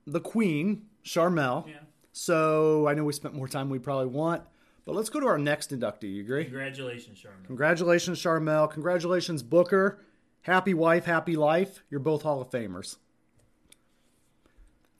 [0.07, 1.67] the Queen, Sharmell.
[1.67, 1.75] yeah,
[2.13, 4.43] So I know we spent more time than we probably want.
[4.85, 6.13] But let's go to our next inductee.
[6.15, 6.43] You agree?
[6.43, 7.45] congratulations, Sharmell.
[7.47, 8.69] Congratulations, Sharmell.
[8.69, 9.99] Congratulations, Booker.
[10.41, 11.83] Happy wife, happy life.
[11.89, 12.97] You're both Hall of Famers.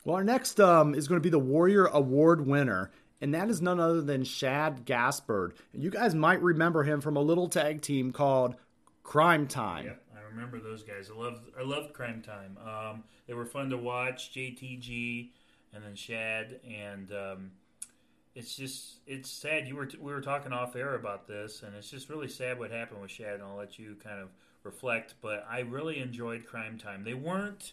[0.05, 2.91] Well, our next um, is going to be the Warrior Award winner,
[3.23, 5.53] and that is none other than Shad Gaspard.
[5.71, 8.55] You guys might remember him from a little tag team called
[9.01, 9.85] Cryme Tyme.
[9.85, 11.09] Yep, I remember those guys.
[11.09, 12.57] I loved I loved Cryme Tyme.
[12.57, 14.33] Um, they were fun to watch.
[14.33, 15.29] JTG
[15.73, 17.51] and then Shad, and um,
[18.35, 19.69] it's just it's sad.
[19.69, 22.71] You were we were talking off air about this, and it's just really sad what
[22.71, 23.35] happened with Shad.
[23.35, 24.31] And I'll let you kind of
[24.63, 25.15] reflect.
[25.21, 27.05] But I really enjoyed Cryme Tyme.
[27.05, 27.71] They weren't.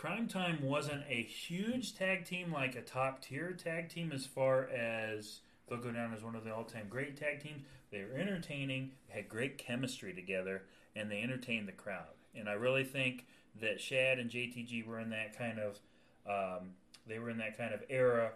[0.00, 4.66] Cryme Tyme wasn't a huge tag team like a top tier tag team as far
[4.70, 7.60] as they'll go down as one of the all time great tag teams.
[7.92, 10.62] They were entertaining, they had great chemistry together,
[10.96, 12.14] and they entertained the crowd.
[12.34, 13.26] And I really think
[13.60, 15.78] that Shad and JTG were in that kind of
[16.26, 16.70] um,
[17.06, 18.30] they were in that kind of era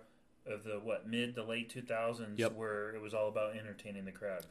[0.46, 2.56] of the what mid to late two thousands Yep.
[2.56, 4.44] where it was all about entertaining the crowd.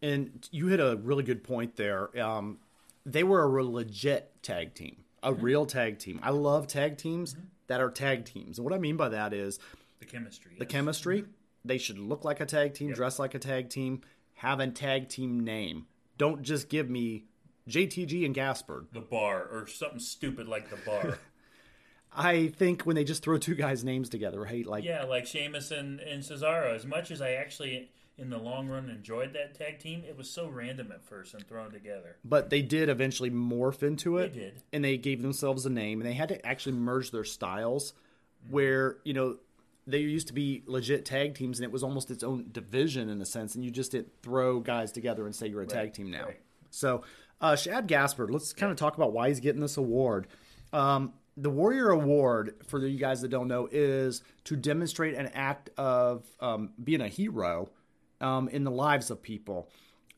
[0.00, 2.18] And you hit a really good point there.
[2.18, 2.56] Um,
[3.04, 6.20] they were a real legit tag team, a real tag team.
[6.22, 7.46] I love tag teams mm-hmm.
[7.66, 8.58] that are tag teams.
[8.58, 9.58] And what I mean by that is
[10.00, 10.52] The chemistry.
[10.58, 10.72] the yes.
[10.72, 11.22] chemistry.
[11.22, 11.32] Mm-hmm.
[11.64, 14.00] They should look like a tag team, dress like a tag team,
[14.34, 15.86] have a tag team name.
[16.16, 17.24] Don't just give me
[17.68, 18.86] JTG and Gaspard.
[18.92, 21.18] the bar or something stupid like the bar.
[22.16, 24.64] I think when they just throw two guys' names together, right?
[24.64, 26.74] Like, Yeah, like Sheamus and, and Cesaro.
[26.74, 30.28] As much as I actually, in the long run, enjoyed that tag team, it was
[30.28, 32.16] so random at first and thrown together.
[32.24, 34.34] but they did eventually morph into it.
[34.34, 34.62] They did.
[34.72, 37.94] And they gave themselves a name, and they had to actually merge their styles.
[38.50, 39.36] Where you know
[39.86, 43.20] they used to be legit tag teams, and it was almost its own division in
[43.20, 46.10] a sense, and you just didn't throw guys together and say you're a tag team
[46.10, 46.26] now.
[46.26, 46.40] right.
[46.70, 47.02] So,
[47.40, 50.28] uh, Shad Gaspard, let's kind of talk about why he's getting this award.
[50.72, 55.70] Um, the Warrior Award, for you guys that don't know, is to demonstrate an act
[55.78, 57.70] of um, being a hero
[58.20, 59.68] um, in the lives of people.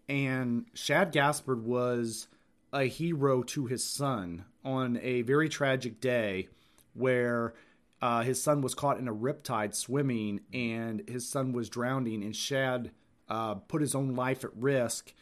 [0.09, 2.29] And Shad Gaspard was
[2.73, 6.49] a hero to his son on a very tragic day
[6.95, 7.55] where
[8.03, 12.35] uh, his son was caught in a riptide swimming and his son was drowning, and
[12.35, 12.91] Shad
[13.29, 15.13] uh, put his own life at risk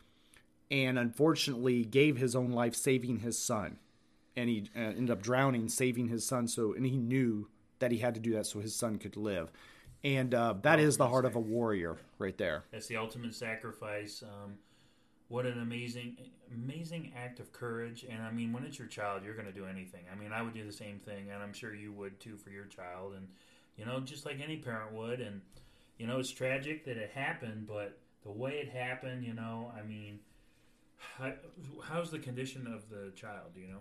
[0.71, 3.79] and unfortunately gave his own life saving his son
[4.37, 7.99] and he uh, ended up drowning saving his son so and he knew that he
[7.99, 9.51] had to do that so his son could live
[10.05, 14.23] and uh, that is the heart of a warrior right there That's the ultimate sacrifice.
[14.23, 14.55] Um,
[15.29, 16.17] what an amazing,
[16.55, 18.07] amazing act of courage.
[18.09, 20.01] And I mean, when it's your child, you're going to do anything.
[20.11, 22.49] I mean, I would do the same thing, and I'm sure you would too for
[22.51, 23.13] your child.
[23.15, 23.29] And
[23.77, 25.21] you know, just like any parent would.
[25.21, 25.43] And
[25.99, 29.87] you know, it's tragic that it happened, but the way it happened, you know, I
[29.87, 30.21] mean,
[30.97, 31.33] how,
[31.83, 33.53] how's the condition of the child?
[33.55, 33.81] You know?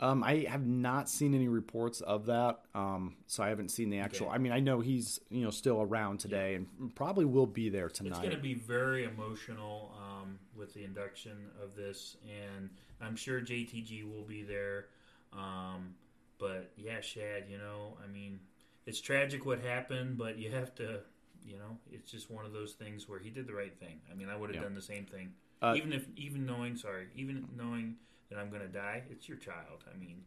[0.00, 3.98] Um, i have not seen any reports of that um, so i haven't seen the
[3.98, 4.34] actual Okay.
[4.34, 7.88] i mean i know he's you know still around today and probably will be there
[7.88, 8.10] tonight.
[8.10, 13.40] It's going to be very emotional um, with the induction of this, and I'm sure
[13.40, 14.86] JTG will be there.
[15.32, 15.94] Um,
[16.38, 18.40] but yeah, Shad, you know, I mean,
[18.86, 21.00] it's tragic what happened, but you have to,
[21.44, 24.00] you know, it's just one of those things where he did the right thing.
[24.10, 24.62] I mean, I would have Yeah.
[24.62, 25.32] done the same thing,
[25.62, 27.96] Uh, even if, even knowing, sorry, even knowing
[28.30, 29.02] that I'm going to die.
[29.10, 29.84] It's your child.
[29.92, 30.22] I mean,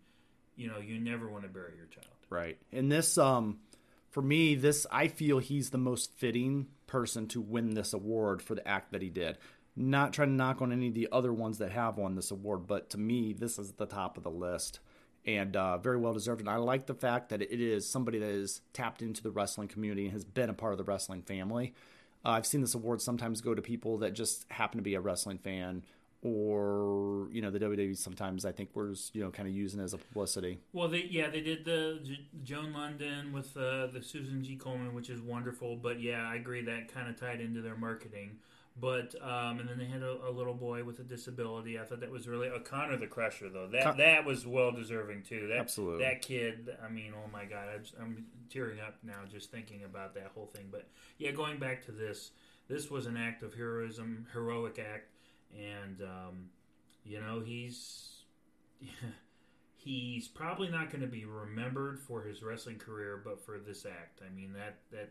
[0.55, 2.13] you know, you never want to bury your child.
[2.29, 2.57] Right.
[2.71, 3.59] And this um
[4.09, 8.55] for me, this I feel he's the most fitting person to win this award for
[8.55, 9.37] the act that he did.
[9.75, 12.67] Not trying to knock on any of the other ones that have won this award,
[12.67, 14.79] but to me, this is at the top of the list
[15.25, 16.41] and uh, very well deserved.
[16.41, 19.67] And I like the fact that it is somebody that is tapped into the wrestling
[19.67, 21.73] community and has been a part of the wrestling family.
[22.25, 25.01] Uh, I've seen this award sometimes go to people that just happen to be a
[25.01, 25.83] wrestling fan,
[26.21, 29.83] or you know, the WWE sometimes I think was you know kind of using it
[29.83, 30.59] as a publicity.
[30.73, 34.93] Well, they yeah they did the J- Joan Lunden with uh, the Susan G Komen,
[34.93, 35.75] which is wonderful.
[35.77, 38.37] But yeah, I agree that kind of tied into their marketing.
[38.79, 41.77] But um, and then they had a, a little boy with a disability.
[41.77, 43.67] I thought that was really uh, Connor the Crusher though.
[43.67, 45.47] That Con- that was well deserving too.
[45.47, 46.05] That, Absolutely.
[46.05, 46.69] That kid.
[46.85, 50.31] I mean, oh my god, I'm, just- I'm tearing up now just thinking about that
[50.33, 50.67] whole thing.
[50.71, 52.31] But yeah, going back to this,
[52.69, 55.09] this was an act of heroism, heroic act,
[55.57, 56.49] and um,
[57.03, 58.23] you know he's
[59.75, 64.21] he's probably not going to be remembered for his wrestling career, but for this act.
[64.25, 65.09] I mean that that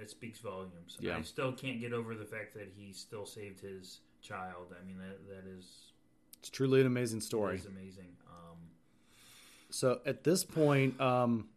[0.00, 0.96] it speaks volumes.
[1.00, 1.16] Yeah.
[1.16, 4.74] I still can't get over the fact that he still saved his child.
[4.80, 5.92] I mean, that that is
[6.38, 7.56] It's truly an amazing story.
[7.56, 8.16] is amazing.
[8.28, 8.56] Um,
[9.70, 11.48] So at this point, um,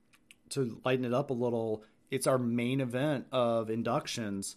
[0.50, 4.56] to lighten it up a little, it's our main event of inductions.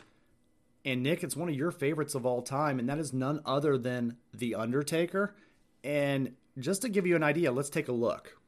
[0.87, 3.77] And Nick, it's one of your favorites of all time, and that is none other
[3.77, 5.35] than The Undertaker.
[5.83, 8.39] And just to give you an idea, let's take a look.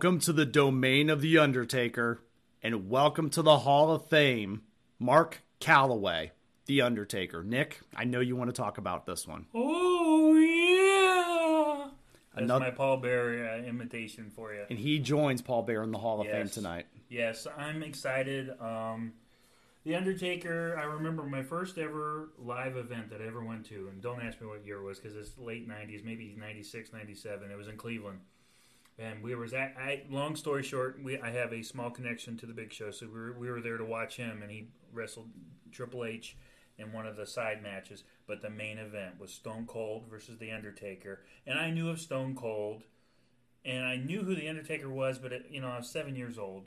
[0.00, 2.22] Welcome to the domain of The Undertaker,
[2.62, 4.62] and welcome to the Hall of Fame,
[4.98, 6.30] Mark Calaway,
[6.64, 7.44] The Undertaker.
[7.44, 9.44] Nick, I know you want to talk about this one.
[9.54, 11.90] oh yeah,
[12.32, 14.62] that's Another- my Paul Bearer uh, imitation for you.
[14.70, 16.86] And he joins Paul Bearer in the Hall of Fame tonight.
[17.10, 18.58] Yes, I'm excited.
[18.58, 19.12] Um,
[19.84, 24.00] the Undertaker, I remember my first ever live event that I ever went to, and
[24.00, 27.50] don't ask me what year it was because it's late 90s, maybe 96, 97.
[27.50, 28.20] It was in Cleveland.
[29.00, 32.46] And we was at, I, long story short, we, I have a small connection to
[32.46, 35.30] the Big Show, so we were, we were there to watch him, and he wrestled
[35.72, 36.36] Triple H
[36.76, 38.04] in one of the side matches.
[38.26, 42.34] But the main event was Stone Cold versus The Undertaker, and I knew of Stone
[42.34, 42.82] Cold,
[43.64, 46.38] and I knew who The Undertaker was, but it, you know I was seven years
[46.38, 46.66] old,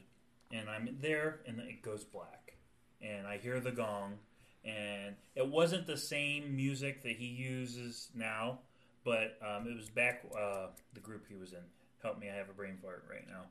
[0.51, 2.55] and I'm there, and it goes black,
[2.99, 4.17] and I hear the gong,
[4.65, 8.59] and it wasn't the same music that he uses now,
[9.05, 11.59] but um, it was back uh, the group he was in.
[12.03, 13.45] Help me, I have a brain fart right now.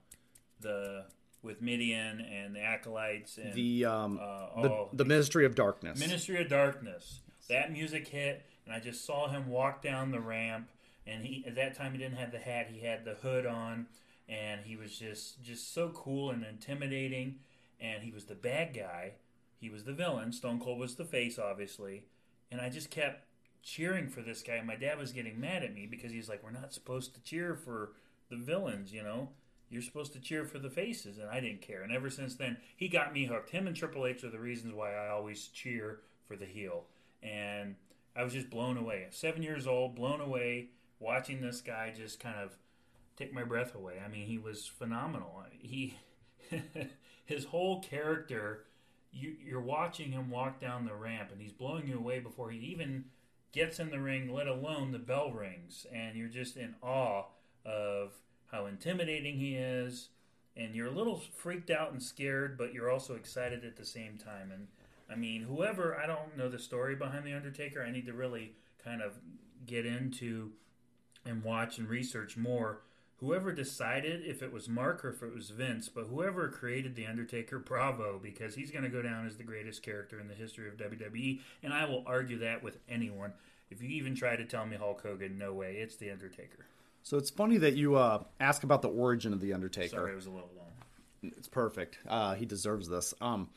[0.61, 1.07] The
[1.43, 5.99] with Mideon and the acolytes and The um, uh, the, the Ministry of Darkness.
[5.99, 7.21] Ministry of Darkness.
[7.49, 10.69] That music hit, and I just saw him walk down the ramp.
[11.07, 13.87] And he at that time he didn't have the hat; he had the hood on,
[14.29, 17.37] and he was just just so cool and intimidating.
[17.81, 19.15] And he was the bad guy.
[19.59, 20.33] He was the villain.
[20.33, 22.05] Stone Cold was the face, obviously.
[22.51, 23.27] And I just kept
[23.63, 24.61] cheering for this guy.
[24.61, 27.57] My dad was getting mad at me because he's like, "We're not supposed to cheer
[27.57, 27.93] for
[28.33, 29.29] the villains, you know."
[29.73, 31.81] You're supposed to cheer for the faces, and I didn't care.
[31.81, 33.49] And ever since then, he got me hooked.
[33.49, 36.85] Him and Triple H are the reasons why I always cheer for the heel.
[37.23, 37.77] And
[38.15, 39.07] I was just blown away.
[39.09, 40.69] Seven years old, blown away,
[41.01, 42.55] watching this guy just kind of
[43.17, 43.95] take my breath away.
[44.05, 45.43] I mean, he was phenomenal.
[45.59, 45.97] He,
[47.25, 48.65] his whole character,
[49.11, 52.59] you, you're watching him walk down the ramp, and he's blowing you away before he
[52.59, 53.07] even
[53.53, 57.25] gets in the ring, let alone the bell rings, and you're just in awe
[57.65, 58.13] of
[58.51, 60.09] how intimidating he is,
[60.57, 64.19] and you're a little freaked out and scared, but you're also excited at the same
[64.19, 64.51] time.
[64.53, 64.69] And
[65.11, 68.53] I mean, whoever I don't know the story behind the Undertaker, I need to really
[68.85, 69.13] kind of
[69.67, 70.53] get into
[71.25, 72.81] and watch and research more.
[73.21, 77.07] Whoever decided if it was Mark or if it was Vince, but whoever created The
[77.07, 80.67] Undertaker, bravo, because he's going to go down as the greatest character in the history
[80.69, 83.33] of WWE, and I will argue that with anyone.
[83.71, 86.67] If you even try to tell me Hulk Hogan, no way, it's The Undertaker.
[87.03, 89.89] So it's funny that you uh, ask about the origin of the Undertaker.
[89.97, 91.33] Sorry, it was a little long.
[91.37, 91.99] It's perfect.
[92.09, 93.15] Uh, he deserves this.
[93.21, 93.49] Um,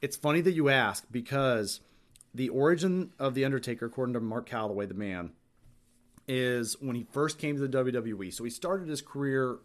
[0.00, 1.80] it's funny that you ask because
[2.34, 5.32] the origin of the Undertaker, according to Mark Calaway, the man,
[6.28, 8.32] is when he first came to the WWE.
[8.32, 9.58] So he started his career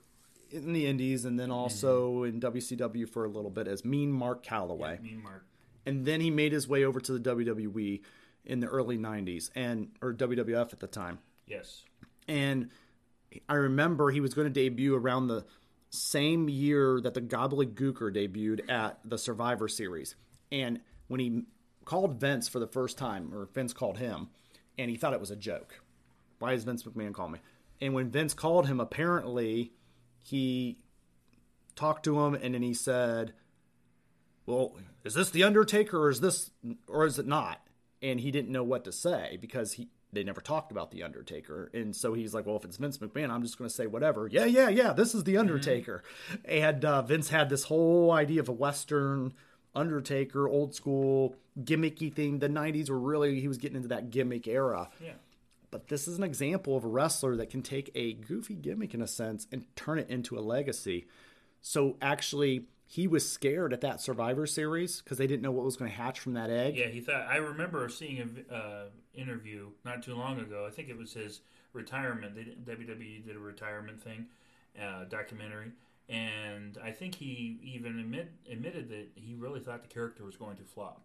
[0.51, 4.45] in the Indies and then also in WCW for a little bit as Mean Mark
[4.45, 5.01] Calaway.
[5.01, 5.45] Mean Mark.
[5.85, 8.01] and then he made his way over to the WWE
[8.45, 11.19] in the early 90s and or WWF at the time.
[11.47, 11.83] Yes.
[12.27, 12.69] And
[13.47, 15.45] I remember he was going to debut around the
[15.89, 20.15] same year that the Gobbledygooker debuted at the Survivor Series.
[20.51, 21.43] And when he
[21.85, 24.29] called Vince for the first time, or Vince called him,
[24.77, 25.79] and he thought it was a joke.
[26.39, 27.39] Why is Vince McMahon calling me?
[27.81, 29.71] And when Vince called him, apparently
[30.23, 30.77] he
[31.75, 33.33] talked to him and then he said,
[34.45, 36.51] well, is this the Undertaker or is this
[36.87, 37.61] or is it not?
[38.01, 41.69] And he didn't know what to say because he they never talked about the Undertaker,
[41.73, 44.27] and so he's like, well, if it's Vince McMahon, I'm just going to say whatever.
[44.27, 44.93] Yeah, yeah, yeah.
[44.93, 46.03] This is the Undertaker,
[46.45, 49.33] and uh, Vince had this whole idea of a Western
[49.75, 52.39] Undertaker, old school gimmicky thing.
[52.39, 54.89] The '90s were really he was getting into that gimmick era.
[55.03, 55.13] Yeah.
[55.71, 59.01] But this is an example of a wrestler that can take a goofy gimmick in
[59.01, 61.05] a sense and turn it into a legacy.
[61.61, 65.75] So actually, he was scared at that Survivor Series because they didn't know what was
[65.75, 66.77] going to hatch from that egg.
[66.77, 67.27] Yeah, he thought.
[67.27, 70.65] I remember seeing an uh, interview not too long ago.
[70.67, 71.41] I think it was his
[71.73, 72.35] retirement.
[72.35, 72.43] They
[72.73, 74.27] WWE did a retirement thing,
[74.81, 75.71] uh, documentary,
[76.09, 80.57] and I think he even admit, admitted that he really thought the character was going
[80.57, 81.01] to flop.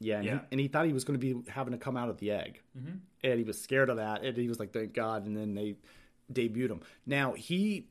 [0.00, 0.32] Yeah, and, Yeah.
[0.32, 2.30] He, and he thought he was going to be having to come out of the
[2.30, 2.96] egg, mm-hmm.
[3.22, 4.22] and he was scared of that.
[4.22, 5.76] And he was like, "Thank God!" And then they
[6.32, 6.80] debuted him.
[7.04, 7.88] Now he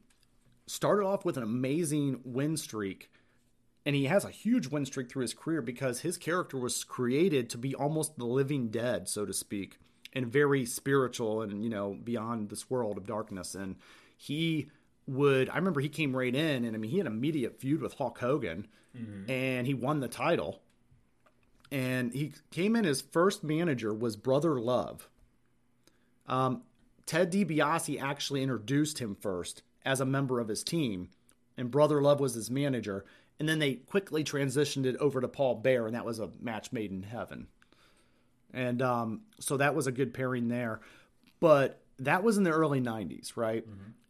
[0.71, 3.10] started off with an amazing win streak,
[3.85, 7.49] and he has a huge win streak through his career because his character was created
[7.49, 9.77] to be almost the living dead, so to speak,
[10.13, 13.55] and very spiritual and you know beyond this world of darkness.
[13.55, 13.77] And
[14.17, 14.69] he
[15.07, 17.81] would, I remember he came right in, and I mean he had an immediate feud
[17.81, 18.67] with Hulk Hogan,
[19.29, 20.61] and he won the title
[21.71, 25.09] and he came in his first manager was Brother Love.
[26.27, 26.63] Um,
[27.05, 31.09] Ted DiBiase actually introduced him first as a member of his team,
[31.57, 33.05] and Brother Love was his manager.
[33.39, 36.71] And then they quickly transitioned it over to Paul Bearer, and that was a match
[36.71, 37.47] made in heaven.
[38.53, 40.81] And um, so that was a good pairing there.
[41.39, 43.65] But that was in the early '90s, right?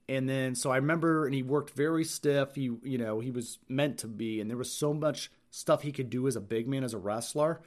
[0.09, 2.55] And then so I remember, and he worked very stiff.
[2.55, 5.91] He, you know, he was meant to be, and there was so much stuff he
[5.91, 7.61] could do as a big man, as a wrestler,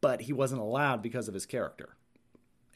[0.00, 1.96] but he wasn't allowed because of his character.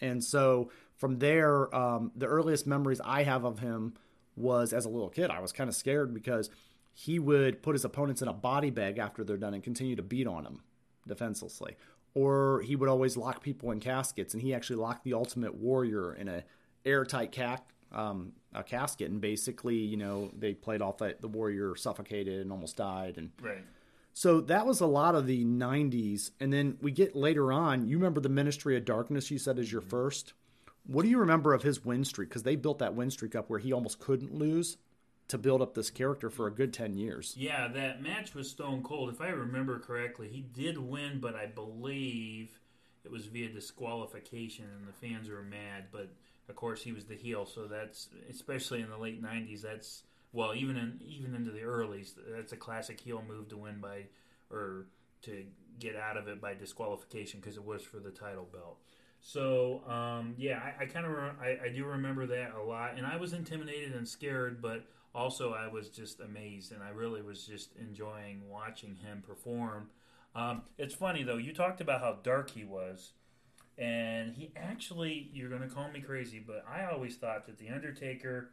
[0.00, 3.94] And so from there, um, the earliest memories I have of him
[4.36, 5.30] was as a little kid.
[5.30, 6.50] I was kind of scared because
[6.94, 10.02] he would put his opponents in a body bag after they're done and continue to
[10.02, 10.62] beat on them
[11.06, 11.76] defenselessly.
[12.14, 16.14] Or he would always lock people in caskets, and he actually locked the Ultimate Warrior
[16.14, 16.44] in a
[16.84, 21.74] airtight cac- um, a casket, and basically, you know, they played off that the Warrior
[21.76, 23.64] suffocated and almost died, and Right.
[24.12, 26.30] so that was a lot of the 90s.
[26.40, 29.72] And then we get later on, you remember the Ministry of Darkness you said is
[29.72, 30.34] your first?
[30.86, 32.28] What do you remember of his win streak?
[32.28, 34.76] Because they built that win streak up where he almost couldn't lose
[35.28, 37.34] to build up this character for a good 10 years.
[37.36, 39.10] Yeah, that match was Stone Cold.
[39.10, 42.58] If I remember correctly, he did win, but I believe
[43.04, 45.86] it was via disqualification, and the fans were mad.
[45.92, 46.08] But
[46.48, 49.62] of course, he was the heel, so that's especially in the late '90s.
[49.62, 53.80] That's well, even in even into the earlys, that's a classic heel move to win
[53.80, 54.04] by
[54.50, 54.86] or
[55.22, 55.44] to
[55.78, 58.78] get out of it by disqualification because it was for the title belt.
[59.20, 62.96] So um, yeah, I, I kind of re- I, I do remember that a lot,
[62.96, 67.22] and I was intimidated and scared, but also I was just amazed, and I really
[67.22, 69.90] was just enjoying watching him perform.
[70.34, 73.12] Um, it's funny though, you talked about how dark he was,
[73.78, 77.68] and he actually you're going to call me crazy, but I always thought that the
[77.68, 78.50] Undertaker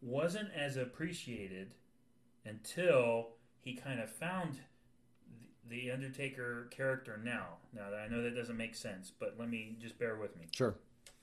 [0.00, 1.74] wasn't as appreciated
[2.44, 4.60] until he kind of found
[5.68, 7.56] the Undertaker character now.
[7.72, 10.46] Now, I know that doesn't make sense, but let me just bear with me.
[10.54, 10.74] Sure.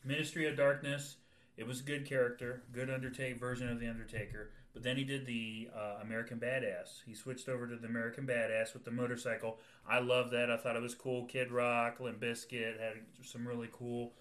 [0.04, 1.18] Ministry of Darkness,
[1.58, 4.50] it was a good character, good Undertaker version of the Undertaker.
[4.74, 7.04] But then he did the uh, American Badass.
[7.06, 9.60] He switched over to the American Badass with the motorcycle.
[9.88, 10.50] I love that.
[10.50, 11.26] I thought it was cool.
[11.26, 14.14] Kid Rock, Limp Bizkit had some really cool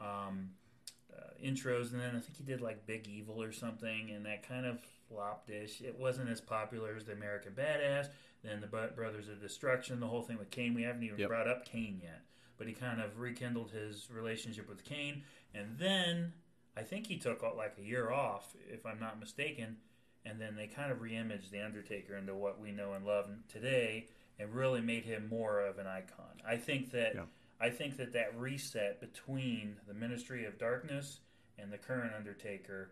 [0.00, 0.50] um,
[1.14, 4.48] uh, intros, and then I think he did like Big Evil or something, and that
[4.48, 5.82] kind of flopped-ish.
[5.82, 8.08] It wasn't as popular as the American Badass.
[8.42, 10.72] Then the Brothers of Destruction, the whole thing with Kane.
[10.72, 11.28] We haven't even Yep.
[11.28, 12.22] brought up Kane yet,
[12.56, 16.32] but he kind of rekindled his relationship with Kane, and then
[16.76, 19.78] I think he took like a year off, if I'm not mistaken,
[20.28, 24.08] and then they kind of reimaged the Undertaker into what we know and love today,
[24.38, 26.40] and really made him more of an icon.
[26.46, 27.24] I think that Yeah.
[27.60, 31.20] I think that that reset between the Ministry of Darkness
[31.58, 32.90] and the current Undertaker,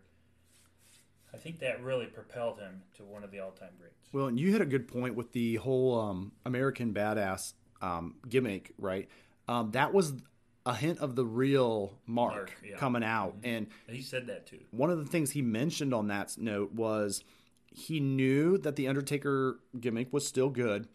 [1.33, 4.09] I think that really propelled him to one of the all-time greats.
[4.11, 8.73] Well, and you hit a good point with the whole um, American Badass um, gimmick,
[8.77, 9.07] right?
[9.47, 10.13] Um, that was
[10.67, 12.75] a hint of the real Mark, Mark, yeah.
[12.75, 13.37] coming out.
[13.37, 13.47] Mm-hmm.
[13.47, 14.59] And He said that too.
[14.71, 17.23] one of the things he mentioned on that note was
[17.71, 20.87] he knew that the Undertaker gimmick was still good,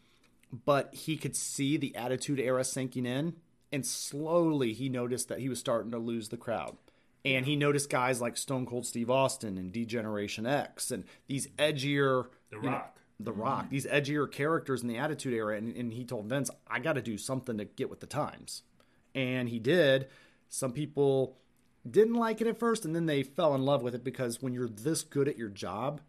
[0.64, 3.36] but he could see the Attitude Era sinking in,
[3.72, 6.76] and slowly he noticed that he was starting to lose the crowd.
[7.24, 12.26] And he noticed guys like Stone Cold Steve Austin and D-Generation X and these edgier
[12.50, 12.98] The you know, Rock.
[13.20, 13.40] the mm-hmm.
[13.40, 16.94] Rock, these edgier characters in the Attitude Era, and, and he told Vince, "I got
[16.94, 18.64] to do something to get with the times,"
[19.14, 20.08] and he did.
[20.48, 21.38] Some people
[21.88, 24.52] didn't like it at first, and then they fell in love with it because when
[24.52, 26.00] you're this good at your job,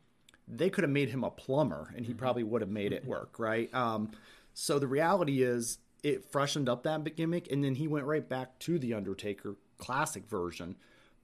[0.47, 3.39] they could have made him a plumber, and he probably would have made it work,
[3.39, 3.74] right?
[3.74, 4.12] Um,
[4.54, 8.60] so the reality is, it freshened up that gimmick, and then he went right back
[8.60, 10.76] to the Undertaker classic version.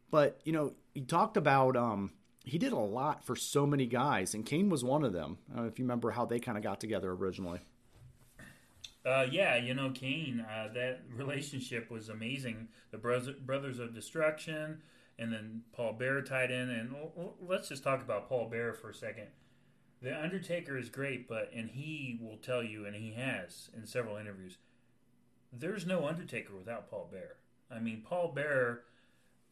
[0.10, 2.12] But you know, he talked about um,
[2.46, 5.38] he did a lot for so many guys, and Kane was one of them.
[5.52, 7.60] I don't know if you remember how they kind of got together originally.
[9.06, 12.68] Uh, yeah, you know, Kane, uh, that relationship was amazing.
[12.91, 14.82] The Brothers, Brothers of Destruction,
[15.18, 16.70] and then Paul Bearer tied in.
[16.70, 19.28] And l- l- let's just talk about Paul Bearer for a second.
[20.02, 24.18] The Undertaker is great, but, and he will tell you, and he has in several
[24.18, 24.58] interviews,
[25.52, 27.38] there's no Undertaker without Paul Bearer.
[27.72, 28.84] I mean, Paul Bearer,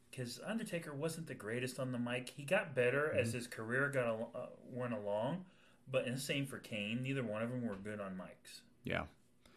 [0.09, 2.33] because Undertaker wasn't the greatest on the mic.
[2.35, 5.45] He got better as his career got al- uh, went along,
[5.89, 7.01] but and the same for Kane.
[7.03, 8.61] Neither one of them were good on mics.
[8.83, 9.03] Yeah,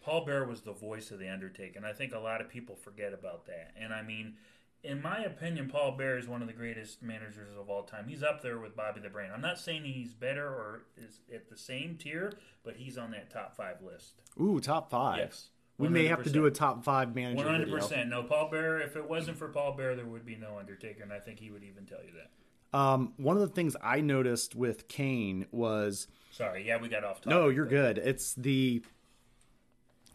[0.02, 2.74] Paul Bearer was the voice of the Undertaker, and I think a lot of people
[2.76, 3.72] forget about that.
[3.80, 4.34] And I mean,
[4.82, 8.06] in my opinion, Paul Bearer is one of the greatest managers of all time.
[8.08, 9.30] He's up there with Bobby the Brain.
[9.34, 12.32] I'm not saying he's better or is at the same tier,
[12.64, 14.14] but he's on that top five list.
[14.40, 15.18] ooh, top five.
[15.18, 18.08] Yes, we may have to do a top five manager One hundred percent.
[18.08, 18.80] No, Paul Bearer.
[18.80, 21.50] If it wasn't for Paul Bearer, there would be no Undertaker, and I think he
[21.50, 22.78] would even tell you that.
[22.78, 27.16] Um, one of the things I noticed with Kane was Sorry, yeah, we got off
[27.16, 27.30] topic.
[27.30, 27.98] no, you're but- good.
[27.98, 28.82] It's the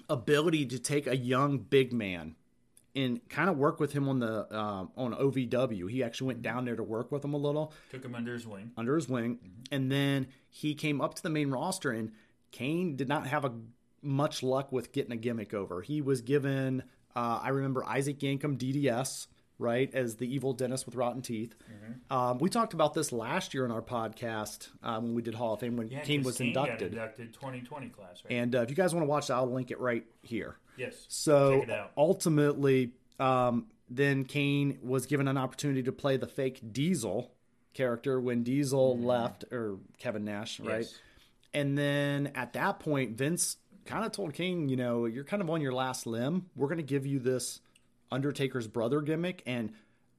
[0.10, 2.36] ability to take a young big man
[2.96, 5.90] and kind of work with him on the um, on OVW.
[5.90, 7.74] He actually went down there to work with him a little.
[7.92, 8.72] Took him under his wing.
[8.78, 9.40] under his wing,
[9.72, 11.92] and then he came up to the main roster.
[11.92, 12.12] And
[12.52, 13.54] Kane did not have a
[14.02, 15.82] much luck with getting a gimmick over.
[15.82, 16.84] He was given,
[17.16, 19.28] uh, I remember Isaac Yankem DDS,
[19.58, 21.56] right, as the evil dentist with rotten teeth.
[22.10, 25.54] Um, we talked about this last year in our podcast uh, when we did Hall
[25.54, 26.92] of Fame when Yeah, Kane was Kane inducted.
[26.94, 28.34] inducted 2020 class, right?
[28.34, 30.58] And uh, if you guys want to watch that, I'll link it right here.
[30.78, 31.06] yes.
[31.08, 31.92] So check it out.
[31.98, 37.32] ultimately, um, then Kane was given an opportunity to play the fake Diesel
[37.74, 40.68] character when Diesel left, or Kevin Nash, right?
[40.70, 40.80] Mm-hmm.
[40.82, 41.00] Yes.
[41.54, 45.50] And then at that point, Vince kind of told Kane, you know, you're kind of
[45.50, 46.48] on your last limb.
[46.56, 47.62] We're going to give you this
[48.16, 49.44] Undertaker's brother gimmick.
[49.46, 49.74] And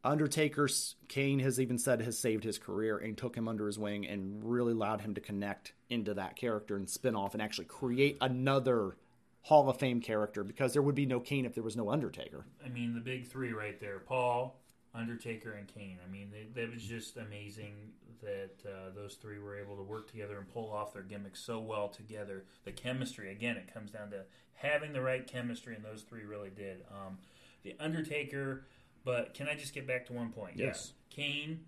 [0.05, 4.07] Undertaker's Kane has even said has saved his career and took him under his wing
[4.07, 8.17] and really allowed him to connect into that character and spin off and actually create
[8.21, 8.97] another
[9.43, 12.47] Hall of Fame character because there would be no Kane if there was no Undertaker.
[12.65, 14.61] I mean, the big three right there: Paul,
[14.95, 15.99] Undertaker, and Kane.
[16.07, 17.75] I mean, they, that was just amazing
[18.23, 21.61] that uh, those three were able to work together and pull off their gimmicks so
[21.61, 22.45] well together.
[22.65, 24.25] The chemistry, again, it comes down to
[24.55, 26.85] having the right chemistry, and those three really did.
[26.91, 27.19] Um,
[27.67, 28.65] the Undertaker,
[29.05, 30.57] but can I just get back to one point?
[30.57, 30.93] Yes.
[31.11, 31.17] Yeah.
[31.17, 31.61] Kane,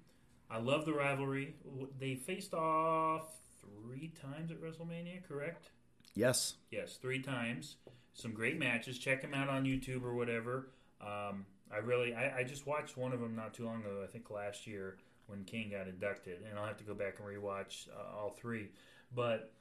[0.51, 1.55] I love the rivalry.
[1.99, 3.25] They faced off
[3.61, 5.71] three times at WrestleMania, correct?
[6.15, 6.55] Yes.
[6.71, 7.77] Yes, three times.
[8.15, 8.99] Some great matches.
[8.99, 10.69] Check them out on YouTube or whatever.
[11.01, 14.01] Um, I really, I, I just watched one of them not too long ago.
[14.03, 17.29] I think last year when Kane got inducted, and I'll have to go back and
[17.29, 18.69] rewatch uh, all three.
[19.15, 19.53] But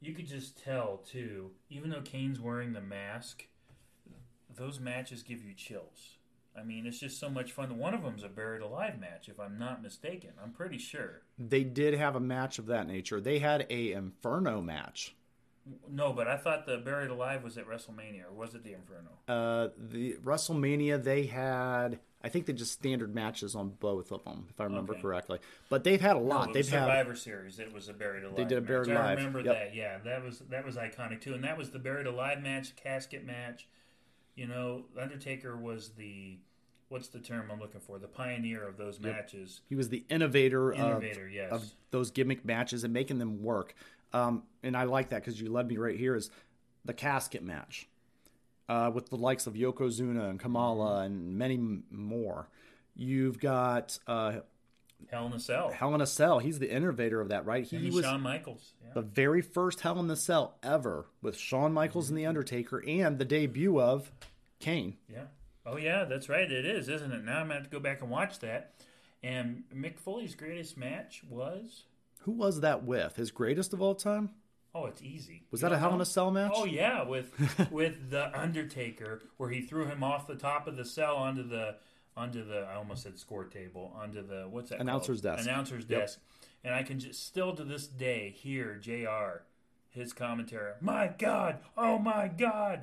[0.00, 3.46] you could just tell too, even though Kane's wearing the mask,
[4.56, 6.16] those matches give you chills.
[6.58, 7.76] I mean, it's just so much fun.
[7.78, 10.30] One of them's a buried alive match, if I'm not mistaken.
[10.42, 11.22] I'm pretty sure.
[11.38, 13.20] They did have a match of that nature.
[13.20, 15.14] They had a Inferno match.
[15.90, 19.10] No, but I thought the buried alive was at WrestleMania, or was it the Inferno?
[19.28, 24.46] Uh, the WrestleMania they had, I think they just standard matches on both of them,
[24.48, 25.02] if I remember Okay.
[25.02, 25.40] correctly.
[25.68, 26.48] But they've had a No, lot.
[26.50, 27.58] it they've was had Survivor Series.
[27.58, 28.36] It was a buried alive.
[28.36, 28.98] They did a buried match.
[28.98, 29.54] I remember Yep.
[29.54, 29.74] that.
[29.74, 31.34] Yeah, that was that was iconic too.
[31.34, 33.66] And that was the buried alive match, casket match.
[34.36, 36.38] You know, Undertaker was the
[36.88, 37.98] what's the term I'm looking for?
[37.98, 39.60] The pioneer of those matches.
[39.68, 41.50] he was the innovator, Innovator, of, yes.
[41.50, 43.74] of those gimmick matches and making them work.
[44.12, 46.30] Um, and I like that because you led me right here is
[46.84, 47.88] the casket match
[48.68, 51.06] uh, with the likes of Yokozuna and Kamala Mm-hmm.
[51.06, 52.48] and many m- more.
[52.94, 54.40] You've got uh,
[55.10, 55.70] Hell in a Cell.
[55.70, 56.38] Hell in a Cell.
[56.40, 57.64] He's the innovator of that, right?
[57.64, 58.72] He and was Shawn Michaels.
[58.84, 58.92] Yeah.
[58.94, 63.18] the very first Hell in the Cell ever with Shawn Michaels and The Undertaker and
[63.18, 64.10] the debut of
[64.58, 64.96] Kane.
[65.12, 65.24] yeah.
[65.68, 66.50] Oh yeah, that's right.
[66.50, 67.24] It is, isn't it?
[67.24, 68.72] Now I'm gonna have to go back and watch that.
[69.22, 71.84] And Mick Foley's greatest match was
[72.20, 73.16] Who was that with?
[73.16, 74.30] His greatest of all time?
[74.74, 75.42] Oh, it's easy.
[75.50, 76.52] Was You that a Hell in a Cell match?
[76.54, 77.32] Oh yeah, with
[77.72, 81.76] with the Undertaker, where he threw him off the top of the cell onto the
[82.16, 85.36] onto the I almost said score table onto the what's that Announcer's called?
[85.36, 85.48] desk.
[85.48, 86.00] announcer's Yep.
[86.00, 86.20] desk,
[86.64, 89.42] and I can just still to this day hear Jr.
[89.90, 90.72] his commentary.
[90.80, 91.58] My God!
[91.76, 92.82] Oh my God!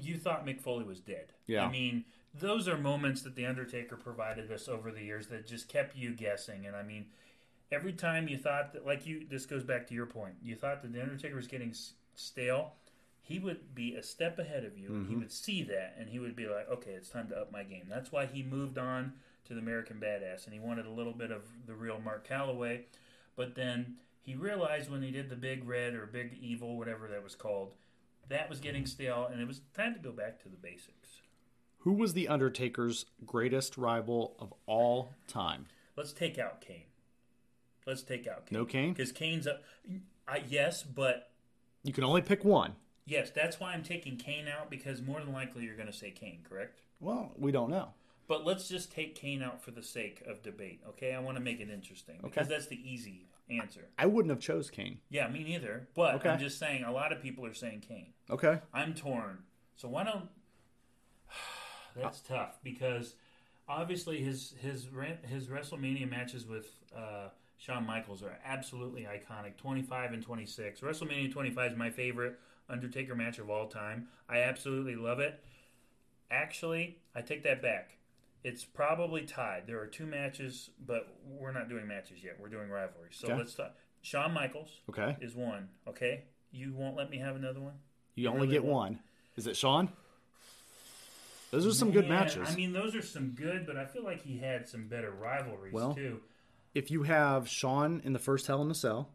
[0.00, 1.32] You thought Mick Foley was dead.
[1.46, 1.64] Yeah.
[1.66, 2.04] I mean,
[2.34, 6.12] those are moments that the Undertaker provided us over the years that just kept you
[6.12, 6.66] guessing.
[6.66, 7.06] And I mean,
[7.70, 10.34] every time you thought that, like you, this goes back to your point.
[10.42, 11.74] You thought that the Undertaker was getting
[12.14, 12.72] stale.
[13.26, 14.88] He would be a step ahead of you.
[14.88, 15.10] Mm-hmm.
[15.10, 17.64] He would see that, and he would be like, "Okay, it's time to up my
[17.64, 19.14] game." That's why he moved on
[19.46, 22.82] to the American Badass, and he wanted a little bit of the real Mark Calaway.
[23.34, 27.22] But then he realized when he did the Big Red or Big Evil, whatever that
[27.22, 27.72] was called,
[28.28, 31.20] that was getting stale, and it was time to go back to the basics.
[31.78, 35.66] Who was the Undertaker's greatest rival of all time?
[35.96, 36.82] Let's take out Kane.
[37.86, 38.58] Let's take out Kane.
[38.58, 38.92] No Kane?
[38.92, 39.60] because Kane's a
[40.28, 41.30] I, yes, but
[41.84, 42.74] You can only pick one.
[43.06, 46.10] Yes, that's why I'm taking Kane out because more than likely you're going to say
[46.10, 46.80] Kane, correct?
[47.00, 47.90] Well, we don't know.
[48.28, 51.14] But let's just take Kane out for the sake of debate, okay?
[51.14, 52.54] I want to make it interesting because Okay.
[52.54, 53.82] that's the easy answer.
[53.98, 54.98] I wouldn't have chose Kane.
[55.08, 55.86] Yeah, me neither.
[55.94, 56.30] But Okay.
[56.30, 58.12] I'm just saying a lot of people are saying Kane.
[58.28, 58.58] Okay.
[58.74, 59.38] I'm torn.
[59.76, 60.28] So why don't?
[61.94, 63.14] That's tough because
[63.68, 64.88] obviously his his
[65.28, 67.28] his WrestleMania matches with uh,
[67.58, 69.56] Shawn Michaels are absolutely iconic.
[69.56, 70.80] 25 and 26.
[70.80, 72.38] WrestleMania 25 is my favorite
[72.68, 74.08] Undertaker match of all time.
[74.28, 75.42] I absolutely love it.
[76.30, 77.98] Actually, I take that back.
[78.42, 79.66] It's probably tied.
[79.66, 82.36] There are two matches, but we're not doing matches yet.
[82.40, 83.16] We're doing rivalries.
[83.16, 83.36] So Okay.
[83.38, 83.74] let's talk.
[84.02, 85.16] Shawn Michaels Okay.
[85.20, 85.68] is one.
[85.88, 87.74] Okay, you won't let me have another one.
[88.14, 88.74] You only really get won't.
[88.74, 89.00] one.
[89.36, 89.90] Is it Shawn?
[91.50, 92.48] Those are some good matches.
[92.48, 95.72] I mean, those are some good, but I feel like he had some better rivalries
[95.72, 96.20] Well, too.
[96.74, 99.10] if you have Shawn in the first Hell in a Cell,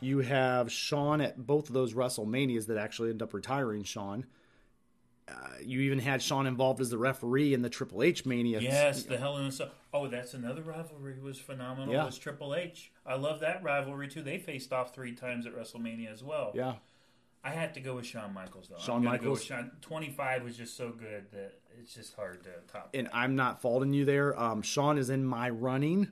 [0.00, 4.26] you have Shawn at both of those WrestleManias that actually end up retiring Shawn.
[5.28, 5.32] Uh,
[5.62, 8.60] you even had Shawn involved as the referee in the Triple H Mania.
[8.60, 9.70] Yes, the Hell in a Cell.
[9.92, 11.94] Oh, that's another rivalry was phenomenal.
[11.94, 12.04] Yeah.
[12.06, 12.90] Was Triple H?
[13.06, 14.22] I love that rivalry too.
[14.22, 16.50] They faced off three times at WrestleMania as well.
[16.54, 16.74] Yeah.
[17.44, 18.78] I had to go with Shawn Michaels though.
[18.78, 19.44] Shawn I'm gonna Go Michaels?
[19.44, 19.70] Shawn.
[19.80, 22.90] Twenty-five was just so good that it's just hard to top.
[22.92, 24.38] and I'm not faulting you there.
[24.38, 26.10] Um, Sean is in my running.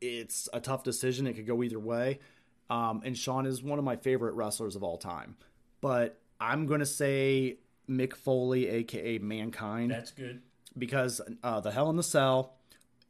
[0.00, 1.26] It's a tough decision.
[1.26, 2.18] It could go either way.
[2.70, 5.36] Um, and Shawn is one of my favorite wrestlers of all time.
[5.80, 7.58] But I'm going to say
[7.88, 10.40] Mick Foley, aka Mankind, That's good.
[10.76, 12.54] because uh, the Hell in the Cell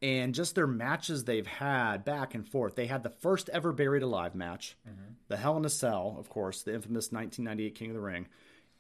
[0.03, 2.75] and just their matches they've had back and forth.
[2.75, 4.77] They had the first ever Buried Alive match,
[5.29, 8.27] the Hell in a Cell, of course, the infamous 1998 King of the Ring,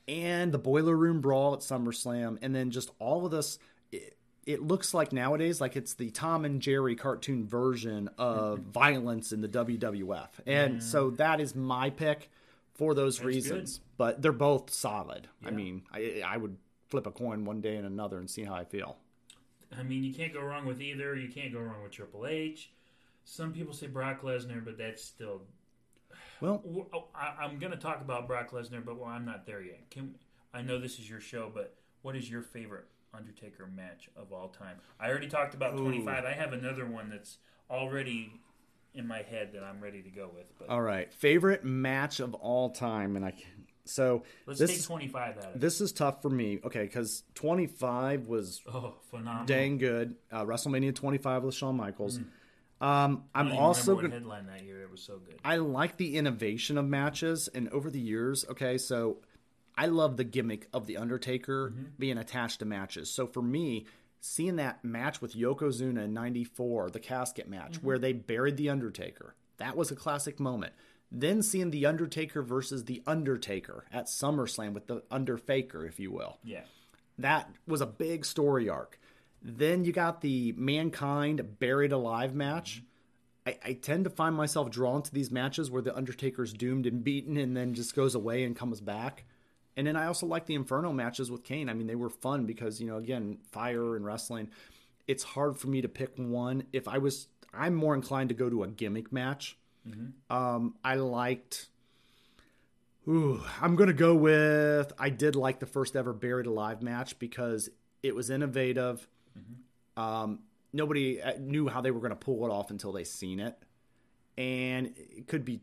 [0.08, 3.58] and the Boiler Room Brawl at SummerSlam, and then just all of this.
[3.92, 4.16] It,
[4.46, 8.70] it looks like nowadays like it's the Tom and Jerry cartoon version of mm-hmm.
[8.70, 10.80] violence in the WWF, and mm-hmm.
[10.80, 12.30] so that is my pick
[12.74, 13.80] for those reasons.
[13.96, 15.28] But they're both solid.
[15.44, 16.56] I mean, I, I would
[16.88, 18.96] flip a coin one day and another and see how I feel.
[19.76, 21.16] I mean, you can't go wrong with either.
[21.16, 22.70] You can't go wrong with Triple H.
[23.24, 25.42] Some people say Brock Lesnar, but that's still
[26.40, 29.62] Well, oh, I, I'm going to talk about Brock Lesnar, but well, I'm not there
[29.62, 29.90] yet.
[29.90, 30.14] Can
[30.52, 32.86] I know this is your show, but what is your favorite
[33.16, 34.76] Undertaker match of all time?
[35.00, 36.24] I already talked about 25.
[36.24, 37.38] I have another one that's
[37.70, 38.32] already
[38.94, 40.46] in my head that I'm ready to go with.
[40.58, 44.84] But All right, favorite match of all time, and I can, so let's this take
[44.86, 46.60] 25 out of this is tough for me.
[46.64, 49.46] Okay, because twenty five was Oh, phenomenal!
[49.46, 50.16] dang good.
[50.30, 52.20] Uh, WrestleMania twenty five with Shawn Michaels.
[52.80, 54.82] Um, I I'm also gonna, headline that year.
[54.82, 55.38] It was so good.
[55.44, 59.18] I like the innovation of matches, and over the years, okay, so
[59.76, 61.82] I love the gimmick of the Undertaker Mm-hmm.
[61.98, 63.10] being attached to matches.
[63.10, 63.86] So for me,
[64.20, 67.86] seeing that match with Yokozuna in '94, the casket match Mm-hmm.
[67.86, 70.72] where they buried the Undertaker, that was a classic moment.
[71.12, 76.38] Then seeing the Undertaker versus the Undertaker at SummerSlam with the Underfaker, if you will
[76.42, 76.62] Yeah,
[77.18, 78.98] that was a big story arc.
[79.42, 82.82] Then you got the Mankind Buried Alive match.
[83.46, 87.04] I, I tend to find myself drawn to these matches where the Undertaker's doomed and
[87.04, 89.24] beaten and then just goes away and comes back.
[89.76, 91.68] And then I also like the Inferno matches with Kane.
[91.68, 94.50] I mean, they were fun because, you know, again, fire and wrestling.
[95.06, 96.64] It's hard for me to pick one.
[96.72, 99.58] If I was, I'm more inclined to go to a gimmick match.
[100.30, 101.68] Um, I liked
[103.06, 104.92] Ooh, I'm gonna go with.
[104.98, 107.68] I did like the first ever Buried Alive match because
[108.02, 109.06] it was innovative.
[110.00, 110.40] Um,
[110.72, 113.58] nobody uh, knew how they were gonna pull it off until they seen it,
[114.38, 115.60] and it could be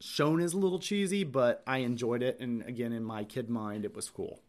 [0.00, 2.40] shown as a little cheesy, but I enjoyed it.
[2.40, 4.40] And again, in my kid mind, it was cool.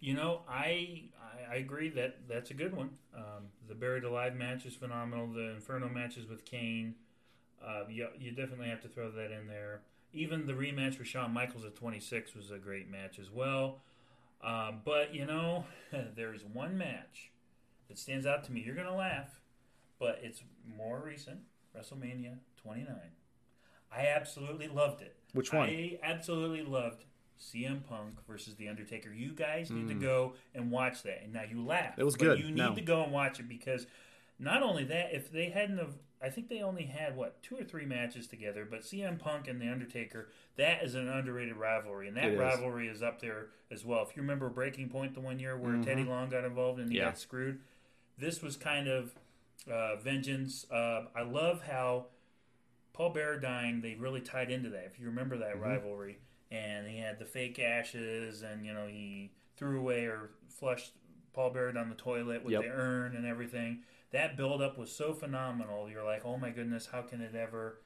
[0.00, 1.04] You know, I
[1.50, 2.90] I, agree that that's a good one.
[3.16, 5.26] Um, the Buried Alive match is phenomenal.
[5.28, 6.94] The Inferno matches with Kane,
[7.64, 9.80] uh, you, you definitely have to throw that in there.
[10.12, 13.80] Even the rematch with Shawn Michaels at 26 was a great match as well.
[14.42, 15.64] Um, but you know,
[16.16, 17.30] there's one match
[17.88, 18.62] that stands out to me.
[18.64, 19.40] You're gonna laugh,
[19.98, 20.42] but it's
[20.76, 21.40] more recent.
[21.76, 22.86] WrestleMania 29.
[23.92, 25.16] I absolutely loved it.
[25.32, 25.68] Which one?
[25.68, 27.04] I absolutely loved
[27.40, 29.10] CM Punk versus The Undertaker.
[29.12, 31.22] You guys need to go and watch that.
[31.22, 31.94] And now you laugh.
[31.94, 32.00] Hmm.
[32.00, 32.38] It was good.
[32.38, 32.74] You need No.
[32.74, 33.86] to go and watch it because
[34.38, 37.64] not only that, if they hadn't have, I think they only had what two or
[37.64, 38.66] three matches together.
[38.68, 42.38] But CM Punk and The Undertaker, that is an underrated rivalry, and that It is.
[42.40, 44.02] rivalry is up there as well.
[44.02, 45.82] If you remember Breaking Point, the one year where Mm-hmm.
[45.82, 47.04] Teddy Long got involved and he Yeah.
[47.06, 47.60] got screwed,
[48.18, 49.14] this was kind of
[49.70, 50.64] uh, vengeance.
[50.70, 52.06] Uh, I love how
[52.96, 54.84] Paul Bearer dying, they really tied into that.
[54.86, 55.44] If you remember Mm-hmm.
[55.44, 56.18] that rivalry,
[56.50, 60.92] and he had the fake ashes, and you know he threw away or flushed
[61.32, 62.62] Paul Bearer down the toilet with Yep.
[62.62, 63.80] the urn and everything.
[64.12, 65.90] That buildup was so phenomenal.
[65.90, 67.80] You're like, oh my goodness, how can it ever,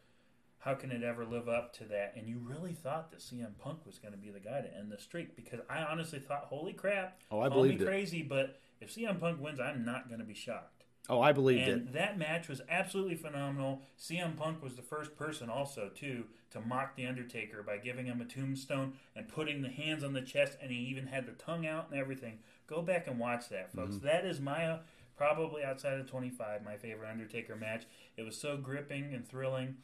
[0.59, 2.13] how can it ever live up to that?
[2.17, 4.93] And you really thought that CM Punk was going to be the guy to end
[4.93, 7.87] the streak because I honestly thought, holy crap, Oh, I call me believed it.
[7.87, 10.80] crazy, but if CM Punk wins, I'm not going to be shocked.
[11.11, 11.93] Oh, I believed And it.
[11.95, 13.83] that match was absolutely phenomenal.
[13.99, 18.21] CM Punk was the first person also too to mock the Undertaker by giving him
[18.21, 21.67] a tombstone and putting the hands on the chest, and he even had the tongue
[21.67, 22.39] out and everything.
[22.69, 23.97] Go back and watch that, folks.
[23.97, 24.07] Mm-hmm.
[24.07, 24.79] That is my uh,
[25.17, 27.85] probably outside of 25 my favorite Undertaker match.
[28.17, 29.77] It was so gripping and thrilling.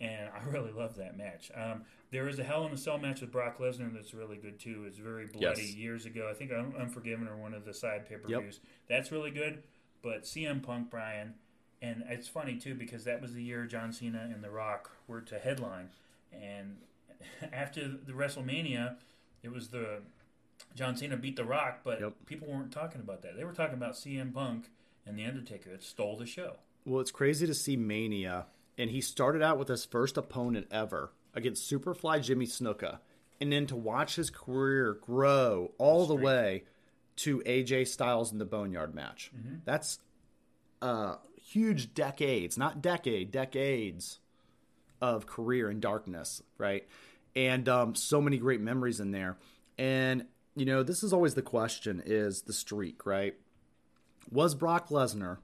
[0.00, 1.50] And I really love that match.
[1.54, 4.58] Um, there is a Hell in a Cell match with Brock Lesnar that's really good
[4.58, 4.84] too.
[4.86, 5.62] It's very bloody.
[5.62, 5.74] Yes.
[5.76, 8.60] Years ago, I think Un- Unforgiven or one of the side pay per views.
[8.88, 9.62] That's really good.
[10.02, 11.34] But CM Punk, Bryan,
[11.80, 15.20] and it's funny too because that was the year John Cena and The Rock were
[15.22, 15.90] to headline,
[16.32, 16.78] and
[17.52, 18.96] after the WrestleMania,
[19.42, 20.00] it was the
[20.74, 22.12] John Cena beat The Rock, but Yep.
[22.26, 23.36] people weren't talking about that.
[23.36, 24.70] They were talking about CM Punk
[25.06, 25.70] and The Undertaker.
[25.70, 26.56] It stole the show.
[26.84, 28.46] Well, it's crazy to see Mania,
[28.78, 32.98] and he started out with his first opponent ever against Superfly Jimmy Snuka,
[33.40, 36.64] and then to watch his career grow all the way
[37.16, 39.30] to AJ Styles in the Boneyard match.
[39.64, 39.98] That's
[40.80, 44.18] uh, huge decades, not decade, decades
[45.00, 46.86] of career in darkness, right?
[47.34, 49.36] And um, so many great memories in there.
[49.78, 53.34] And you know, this is always the question: is the streak right?
[54.30, 55.38] Was Brock Lesnar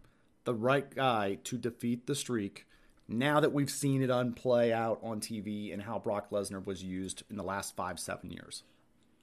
[0.45, 2.67] the right guy to defeat the streak?
[3.11, 7.23] Now that we've seen it unplay out on TV and how Brock Lesnar was used
[7.31, 8.65] in the last five, seven years.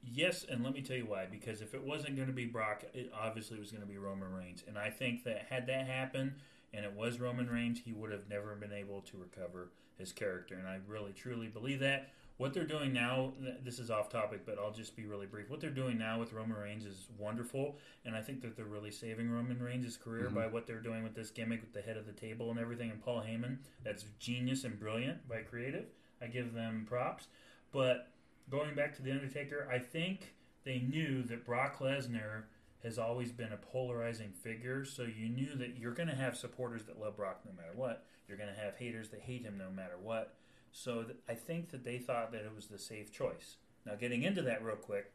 [0.07, 1.25] Yes, and let me tell you why.
[1.25, 4.31] Because if it wasn't going to be Brock, it obviously was going to be Roman
[4.33, 4.63] Reigns.
[4.67, 6.33] And I think that had that happened
[6.75, 10.55] and it was Roman Reigns, he would have never been able to recover his character.
[10.55, 12.09] And I really, truly believe that.
[12.37, 13.31] What they're doing now,
[13.63, 15.49] this is off topic, but I'll just be really brief.
[15.49, 17.77] What they're doing now with Roman Reigns is wonderful.
[18.03, 20.35] And I think that they're really saving Roman Reigns' career mm-hmm.
[20.35, 22.91] by what they're doing with this gimmick with the head of the table and everything.
[22.91, 25.85] And Paul Heyman, that's genius and brilliant by creative.
[26.21, 27.27] I give them props.
[27.71, 28.09] But
[28.49, 32.43] going back to the Undertaker, I think they knew that Brock Lesnar
[32.83, 36.85] has always been a polarizing figure, so you knew that you're going to have supporters
[36.85, 38.05] that love Brock no matter what.
[38.27, 40.35] You're going to have haters that hate him no matter what.
[40.71, 43.57] So th- I think that they thought that it was the safe choice.
[43.85, 45.11] Now, getting into that real quick,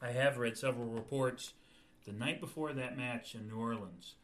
[0.00, 1.54] I have read several reports.
[2.04, 4.14] The night before that match in New Orleans,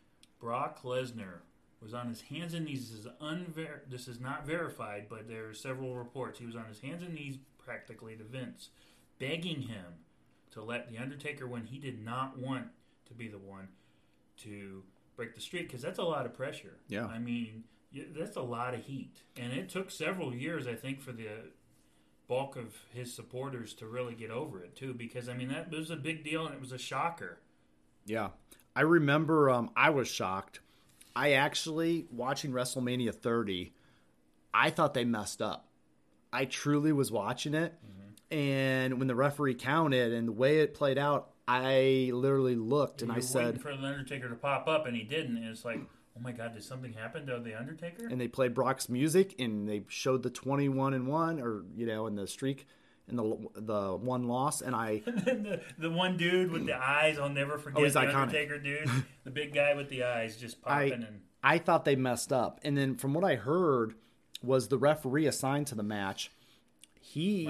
[0.40, 1.40] Brock Lesnar
[1.80, 2.90] was on his hands and knees.
[2.90, 6.38] This is unver- This is not verified, but there are several reports.
[6.38, 8.70] He was on his hands and knees practically to Vince,
[9.18, 10.04] begging him
[10.52, 11.66] to let the Undertaker win.
[11.66, 12.66] He did not want
[13.06, 13.68] to be the one
[14.38, 14.82] to
[15.16, 16.78] break the streak because that's a lot of pressure.
[16.88, 17.06] Yeah.
[17.06, 17.64] I mean
[18.16, 21.28] that's a lot of heat, and it took several years, I think, for the
[22.26, 24.94] bulk of his supporters to really get over it too.
[24.94, 27.38] Because I mean that was a big deal and it was a shocker.
[28.06, 28.30] Yeah.
[28.74, 30.60] I remember um, I was shocked.
[31.14, 33.74] I actually, watching WrestleMania 30,
[34.54, 35.68] I thought they messed up.
[36.32, 37.74] I truly was watching it.
[37.74, 38.36] Mm-hmm.
[38.36, 43.10] And when the referee counted and the way it played out, I literally looked and
[43.10, 45.36] You I said, for the Undertaker to pop up, and he didn't.
[45.36, 45.80] And it's like,
[46.16, 48.06] oh my God, did something happen to the Undertaker?
[48.06, 52.06] and they played Brock's music and they showed the 21 and 1 or, you know,
[52.06, 52.66] and the streak
[53.08, 54.62] and the the one loss.
[54.62, 57.80] And I, the, the one dude with the eyes, I'll never forget.
[57.80, 58.14] Oh, he's the iconic.
[58.14, 58.90] Undertaker dude,
[59.24, 61.20] the big guy with the eyes, just I, popping and.
[61.44, 62.60] I thought they messed up.
[62.62, 63.94] And then from what I heard
[64.42, 66.30] was the referee assigned to the match.
[67.00, 67.46] He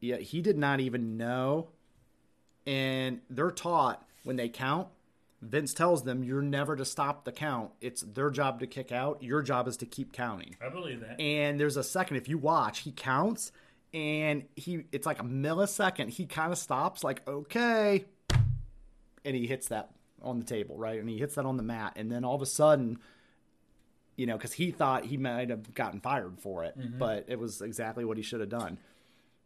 [0.00, 1.68] Yeah, he did not even know.
[2.66, 4.88] And they're taught when they count,
[5.42, 7.70] Vince tells them you're never to stop the count.
[7.80, 9.22] It's their job to kick out.
[9.22, 10.56] Your job is to keep counting.
[10.64, 11.18] I believe that.
[11.20, 13.52] And there's a second if you watch, he counts
[13.94, 16.10] and he it's like a millisecond.
[16.10, 18.04] He kind of stops like, "Okay."
[19.24, 19.90] And he hits that
[20.22, 21.00] on the table, right?
[21.00, 22.98] And he hits that on the mat and then all of a sudden
[24.16, 26.98] you know, because he thought he might have gotten fired for it, mm-hmm.
[26.98, 28.78] but it was exactly what he should have done.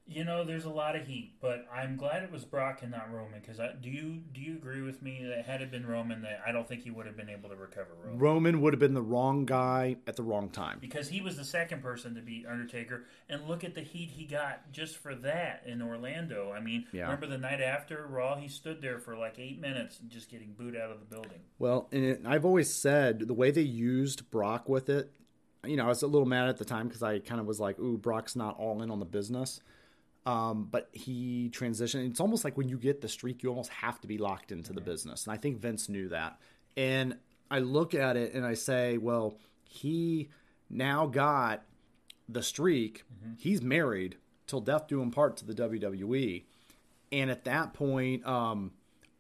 [0.07, 3.11] You know, there's a lot of heat, but I'm glad it was Brock and not
[3.11, 3.41] Roman.
[3.41, 6.53] Because do you do you agree with me that had it been Roman, that I
[6.53, 9.01] don't think he would have been able to recover Roman Roman would have been the
[9.01, 10.77] wrong guy at the wrong time.
[10.79, 14.27] because he was the second person to beat Undertaker, and look at the heat he
[14.27, 16.53] got just for that in Orlando.
[16.53, 17.05] I mean, Yeah.
[17.05, 20.77] remember the night after Raw, he stood there for like eight minutes, just getting booed
[20.77, 21.41] out of the building.
[21.59, 25.13] Well, and it, I've always said the way they used Brock with it,
[25.65, 27.59] you know, I was a little mad at the time because I kind of was
[27.59, 29.61] like, ooh, Brock's not all in on the business.
[30.27, 32.09] Um, but he transitioned.
[32.09, 34.73] It's almost like when you get the streak, you almost have to be locked into
[34.73, 35.27] the business.
[35.27, 36.39] And I think Vince knew that.
[36.77, 37.19] And
[37.51, 40.31] I look at it and I say, well, he
[40.71, 41.63] now got
[42.29, 43.05] the streak.
[43.39, 44.17] He's married
[44.47, 46.45] till death do him part to the WWE.
[47.13, 48.73] And at that point, um,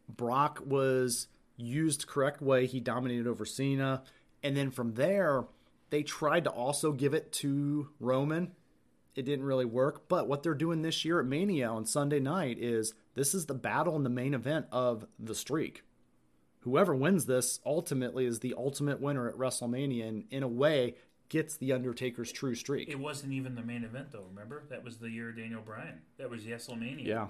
[0.09, 2.67] Brock was used correct way.
[2.67, 4.03] He dominated over Cena,
[4.43, 5.45] and then from there,
[5.91, 8.53] they tried to also give it to Roman.
[9.15, 10.09] It didn't really work.
[10.09, 13.55] But what they're doing this year at Mania on Sunday night is this is the
[13.55, 15.83] battle in the main event of the streak.
[16.61, 20.95] Whoever wins this ultimately is the ultimate winner at WrestleMania, and in a way,
[21.29, 22.89] gets the Undertaker's true streak.
[22.89, 24.25] It wasn't even the main event though.
[24.31, 26.01] Remember that was the year of Daniel Bryan.
[26.19, 27.07] That was WrestleMania.
[27.07, 27.27] yeah.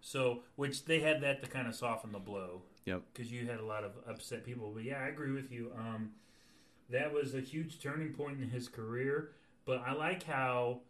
[0.00, 2.62] So, which they had that to kind of soften the blow.
[2.84, 3.02] Yep.
[3.12, 4.70] because you had a lot of upset people.
[4.72, 5.72] But yeah, I agree with you.
[5.76, 6.10] Um,
[6.88, 9.32] that was a huge turning point in his career.
[9.64, 10.82] But I like how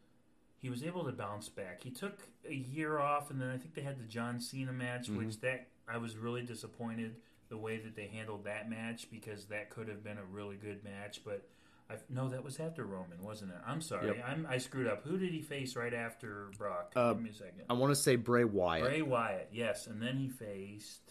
[0.60, 1.82] he was able to bounce back.
[1.82, 5.08] He took a year off, and then I think they had the John Cena match,
[5.08, 7.16] which that I was really disappointed
[7.48, 10.82] the way that they handled that match because that could have been a really good
[10.82, 11.20] match.
[11.24, 11.46] But
[11.88, 13.58] I no, that was after Roman, wasn't it?
[13.66, 14.24] I'm sorry, Yep.
[14.26, 15.04] I'm, I screwed up.
[15.04, 16.92] Who did he face right after Brock?
[16.96, 17.62] Uh, Give me a second.
[17.70, 18.84] I want to say Bray Wyatt.
[18.84, 21.02] Bray Wyatt, yes, and then he faced.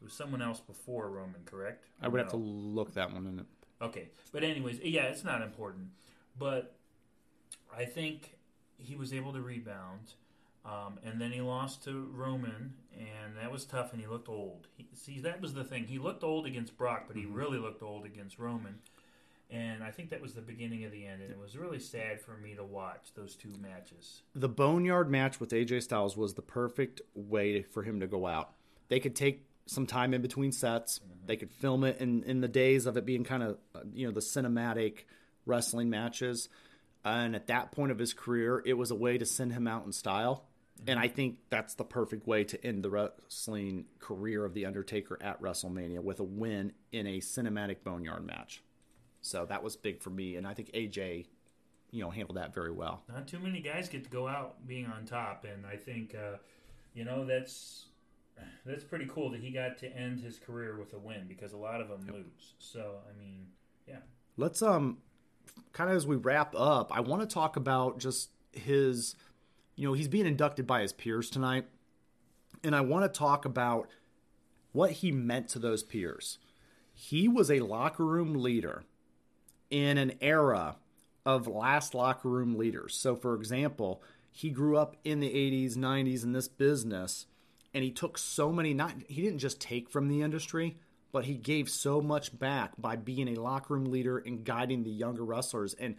[0.00, 1.84] It was someone else before Roman, correct?
[2.00, 3.44] I would have to look that one in.
[3.82, 5.88] Okay, but anyways, yeah, it's not important.
[6.38, 6.74] But
[7.76, 8.38] I think
[8.82, 10.14] he was able to rebound,
[10.64, 13.92] um, and then he lost to Roman, and that was tough.
[13.92, 14.66] And he looked old.
[14.76, 15.86] He, see, that was the thing.
[15.86, 18.78] He looked old against Brock, but he really looked old against Roman.
[19.50, 22.20] And I think that was the beginning of the end, and it was really sad
[22.20, 24.22] for me to watch those two matches.
[24.34, 28.52] the Boneyard match with AJ Styles was the perfect way for him to go out.
[28.88, 31.00] They could take some time in between sets.
[31.26, 34.06] They could film it in, in the days of it being kind of, uh, you
[34.06, 35.04] know, the cinematic
[35.46, 36.48] wrestling matches.
[37.04, 39.86] And at that point of his career, it was a way to send him out
[39.86, 40.44] in style.
[40.86, 45.18] And I think that's the perfect way to end the wrestling career of The Undertaker
[45.20, 48.62] at WrestleMania with a win in a cinematic Boneyard match.
[49.20, 50.36] So that was big for me.
[50.36, 51.26] And I think AJ,
[51.90, 53.02] you know, handled that very well.
[53.08, 56.36] not too many guys get to go out being on top, and I think uh,
[56.94, 57.86] you know that's
[58.64, 61.58] that's pretty cool that he got to end his career with a win because a
[61.58, 62.54] lot of them lose.
[62.58, 63.48] So I mean,
[63.86, 63.98] yeah,
[64.36, 64.98] Let's um
[65.72, 69.16] kind of as we wrap up, I want to talk about just his
[69.80, 71.64] you know, he's being inducted by his peers tonight.
[72.62, 73.88] And I want to talk about
[74.72, 76.38] what he meant to those peers.
[76.92, 78.84] He was a locker room leader
[79.70, 80.76] in an era
[81.24, 82.94] of last locker room leaders.
[82.94, 87.24] So for example, he grew up in the 80s, 90s in this business
[87.72, 90.76] and he took so many not he didn't just take from the industry,
[91.12, 94.90] but he gave so much back by being a locker room leader and guiding the
[94.90, 95.96] younger wrestlers and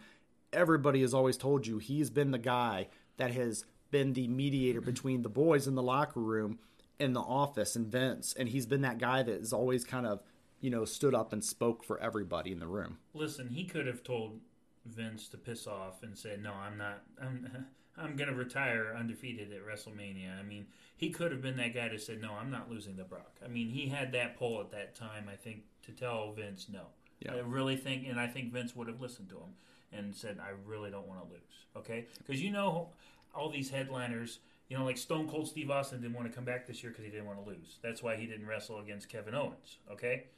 [0.52, 4.90] everybody has always told you he's been the guy that has been the mediator mm-hmm.
[4.90, 6.58] between the boys in the locker room
[6.98, 10.22] and the office and Vince and he's been that guy that has always kind of
[10.60, 12.98] you know stood up and spoke for everybody in the room.
[13.12, 14.40] listen, he could have told
[14.86, 17.02] Vince to piss off and say, "No, I'm not.
[17.20, 17.66] I'm
[17.96, 20.66] I'm going to retire undefeated at WrestleMania." I mean,
[20.96, 23.48] he could have been that guy that said, "No, I'm not losing to Brock." I
[23.48, 25.28] mean, he had that pull at that time.
[25.30, 26.86] I think to tell Vince no.
[27.20, 27.34] Yeah.
[27.34, 29.54] I really think, and I think Vince would have listened to him
[29.92, 32.90] and said, "I really don't want to lose." Okay, because you know
[33.34, 34.40] all these headliners.
[34.68, 37.04] You know, like Stone Cold Steve Austin didn't want to come back this year because
[37.04, 37.78] he didn't want to lose.
[37.82, 39.76] That's why he didn't wrestle against Kevin Owens.
[39.90, 40.28] Okay,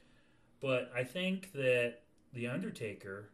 [0.59, 2.01] but I think that
[2.33, 3.29] the Undertaker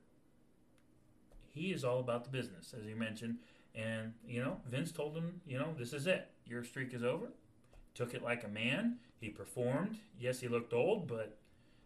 [1.54, 3.40] he is all about the business, as you mentioned.
[3.76, 6.30] And, you know, Vince told him, you know, this is it.
[6.46, 7.28] Your streak is over.
[7.94, 8.98] Took it like a man.
[9.20, 9.98] He performed.
[10.20, 11.38] Yes, he looked old, but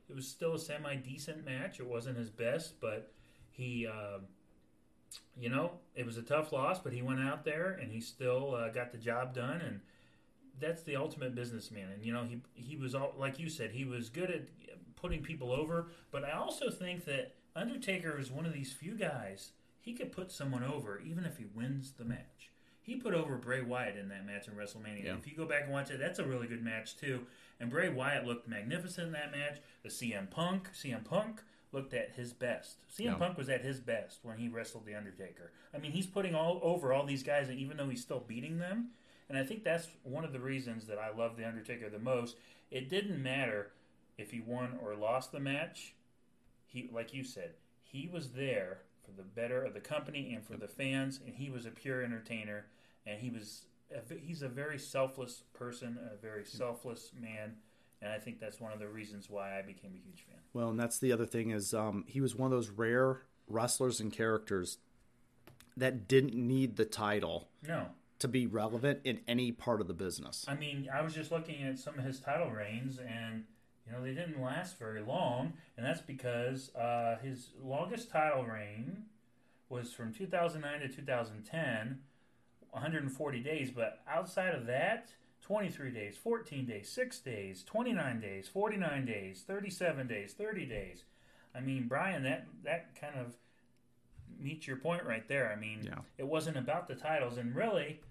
[0.10, 1.80] it was still a semi decent match.
[1.80, 3.12] It wasn't his best, but
[3.52, 4.20] he, uh,
[5.38, 8.56] you know, it was a tough loss, but he went out there and he still
[8.56, 9.62] uh, got the job done.
[9.62, 9.82] And
[10.60, 11.90] that's the ultimate businessman.
[11.94, 14.48] And, you know, he, he was, all, like you said, he was good at
[14.96, 15.88] putting people over.
[16.12, 19.52] But I also think that Undertaker is one of these few guys
[19.86, 22.50] he could put someone over even if he wins the match.
[22.82, 25.06] He put over Bray Wyatt in that match in WrestleMania.
[25.06, 25.16] Yeah.
[25.16, 27.22] If you go back and watch it, that's a really good match too.
[27.60, 29.60] And Bray Wyatt looked magnificent in that match.
[29.84, 32.78] The CM Punk, CM Punk looked at his best.
[32.92, 33.14] CM Yeah.
[33.14, 35.52] Punk was at his best when he wrestled the Undertaker.
[35.72, 38.58] I mean, he's putting all over all these guys, and even though he's still beating
[38.58, 38.90] them,
[39.30, 42.38] and I think that's one of the reasons that I love the Undertaker the most.
[42.72, 43.72] It didn't matter
[44.18, 45.94] if he won or lost the match.
[46.66, 50.58] He, like you said, he was there for the better of the company and for
[50.58, 52.66] the fans, and he was a pure entertainer,
[53.06, 57.56] and he was a, he's a very selfless person, a very selfless man,
[58.02, 60.40] and I think that's one of the reasons why I became a huge fan.
[60.54, 64.00] Well, and that's the other thing is um, he was one of those rare wrestlers
[64.00, 64.80] and characters
[65.78, 67.88] that didn't need the title No,
[68.20, 70.46] to be relevant in any part of the business.
[70.48, 73.44] I mean, I was just looking at some of his title reigns, and
[73.86, 79.04] you know they didn't last very long, and that's because uh, his longest title reign
[79.70, 82.00] was from 2009 to 2010,
[82.72, 83.72] 140 days.
[83.72, 85.10] But outside of that,
[85.42, 91.04] 23 days, 14 days, 6 days, 29 days, 49 days, 37 days, 30 days.
[91.54, 93.36] I mean, Bryan, that that kind of
[94.40, 95.52] meets your point right there.
[95.52, 96.00] I mean, Yeah.
[96.18, 98.02] it wasn't about the titles, and really,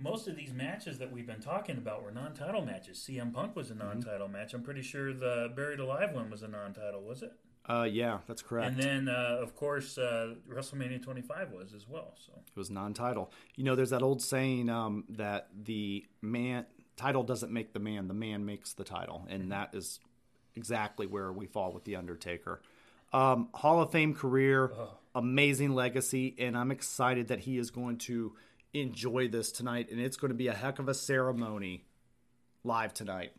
[0.00, 3.06] most of these matches that we've been talking about were non-title matches.
[3.08, 4.54] CM Punk was a non-title match.
[4.54, 7.32] I'm pretty sure the Buried Alive one was a non-title, was it?
[7.68, 8.72] Uh, yeah, that's correct.
[8.72, 12.14] And then, uh, of course, uh, WrestleMania 25 was as well.
[12.16, 13.30] So it was non-title.
[13.56, 18.08] You know, there's that old saying um, that the man title doesn't make the man;
[18.08, 20.00] the man makes the title, and that is
[20.56, 22.60] exactly where we fall with the Undertaker.
[23.12, 24.72] Um, Hall of Fame career,
[25.14, 28.34] amazing legacy, and I'm excited that he is going to
[28.72, 31.84] enjoy this tonight, and it's going to be a heck of a ceremony
[32.64, 33.32] live tonight.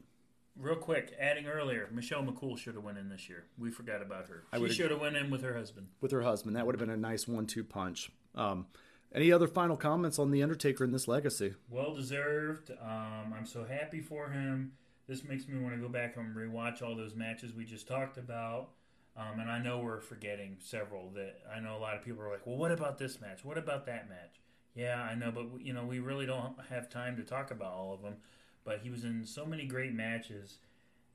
[0.58, 3.46] real quick, adding earlier, Michelle McCool should have went in this year.
[3.58, 4.44] We forgot about her.
[4.52, 5.88] I She should have went in with her husband.
[6.02, 6.56] with her husband.
[6.56, 8.12] That would have been a nice one-two punch.
[8.36, 8.68] Um,
[9.14, 11.56] any other final comments on the Undertaker and this legacy?
[11.70, 12.72] Well deserved.
[12.72, 14.74] Um, I'm so happy for him.
[15.08, 18.18] This makes me want to go back and rewatch all those matches we just talked
[18.18, 18.70] about.
[19.18, 22.30] Um, and I know we're forgetting several that I know a lot of people are
[22.32, 23.44] like, well, what about this match?
[23.44, 24.40] What about that match?
[24.76, 27.94] Yeah, I know, but you know, we really don't have time to talk about all
[27.94, 28.16] of them.
[28.64, 30.60] But he was in so many great matches,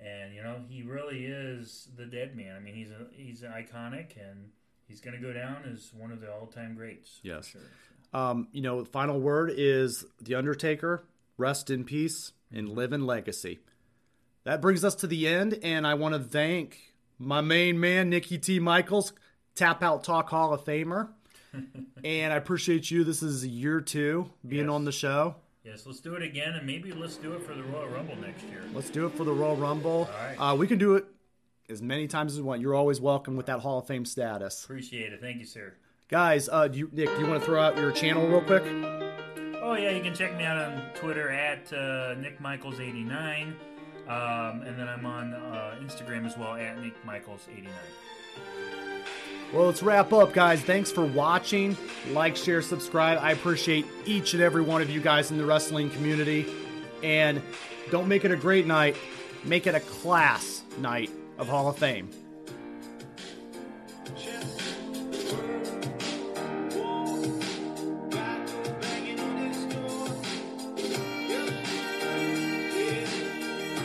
[0.01, 2.57] and you know, he really is the dead man.
[2.57, 4.51] I mean, he's a, he's iconic, and
[4.89, 7.21] he's going to go down as one of the all-time greats.
[7.23, 7.47] Yes.
[7.47, 7.61] sure.
[8.13, 11.05] Um, you know, final word is The Undertaker,
[11.37, 13.61] rest in peace and live in legacy.
[14.45, 18.39] That brings us to the end, and I want to thank my main man, Nikki
[18.39, 18.59] T.
[18.59, 19.13] Michaels,
[19.55, 21.09] Tap Out Talk Hall of Famer.
[22.05, 23.05] And I appreciate you.
[23.05, 24.73] This is year two being Yes.
[24.73, 25.37] on the show.
[25.65, 28.45] Yes, let's do it again, and maybe let's do it for the Royal Rumble next
[28.45, 28.63] year.
[28.73, 30.09] Let's do it for the Royal Rumble.
[30.21, 30.37] right.
[30.53, 31.05] Uh, we can do it
[31.69, 32.61] as many times as we want.
[32.61, 34.63] You're always welcome with that Hall of Fame status.
[34.63, 35.21] Appreciate it.
[35.21, 35.75] Thank you, sir.
[36.09, 38.63] Guys, uh, do you, Nick, do you want to throw out your channel real quick?
[39.61, 43.57] Oh yeah, you can check me out on Twitter at uh, Nick Michaels eighty nine,
[44.07, 47.73] um, and then I'm on uh, Instagram as well at Nick Michaels eighty nine.
[49.53, 50.61] Well, let's wrap up, guys.
[50.61, 51.77] Thanks for watching.
[52.11, 53.19] Like, share, subscribe.
[53.21, 56.47] I appreciate each and every one of you guys in the wrestling community.
[57.03, 57.41] And
[57.91, 58.97] don't make it a great night,
[59.45, 62.11] make it a class night of Hall of Fame.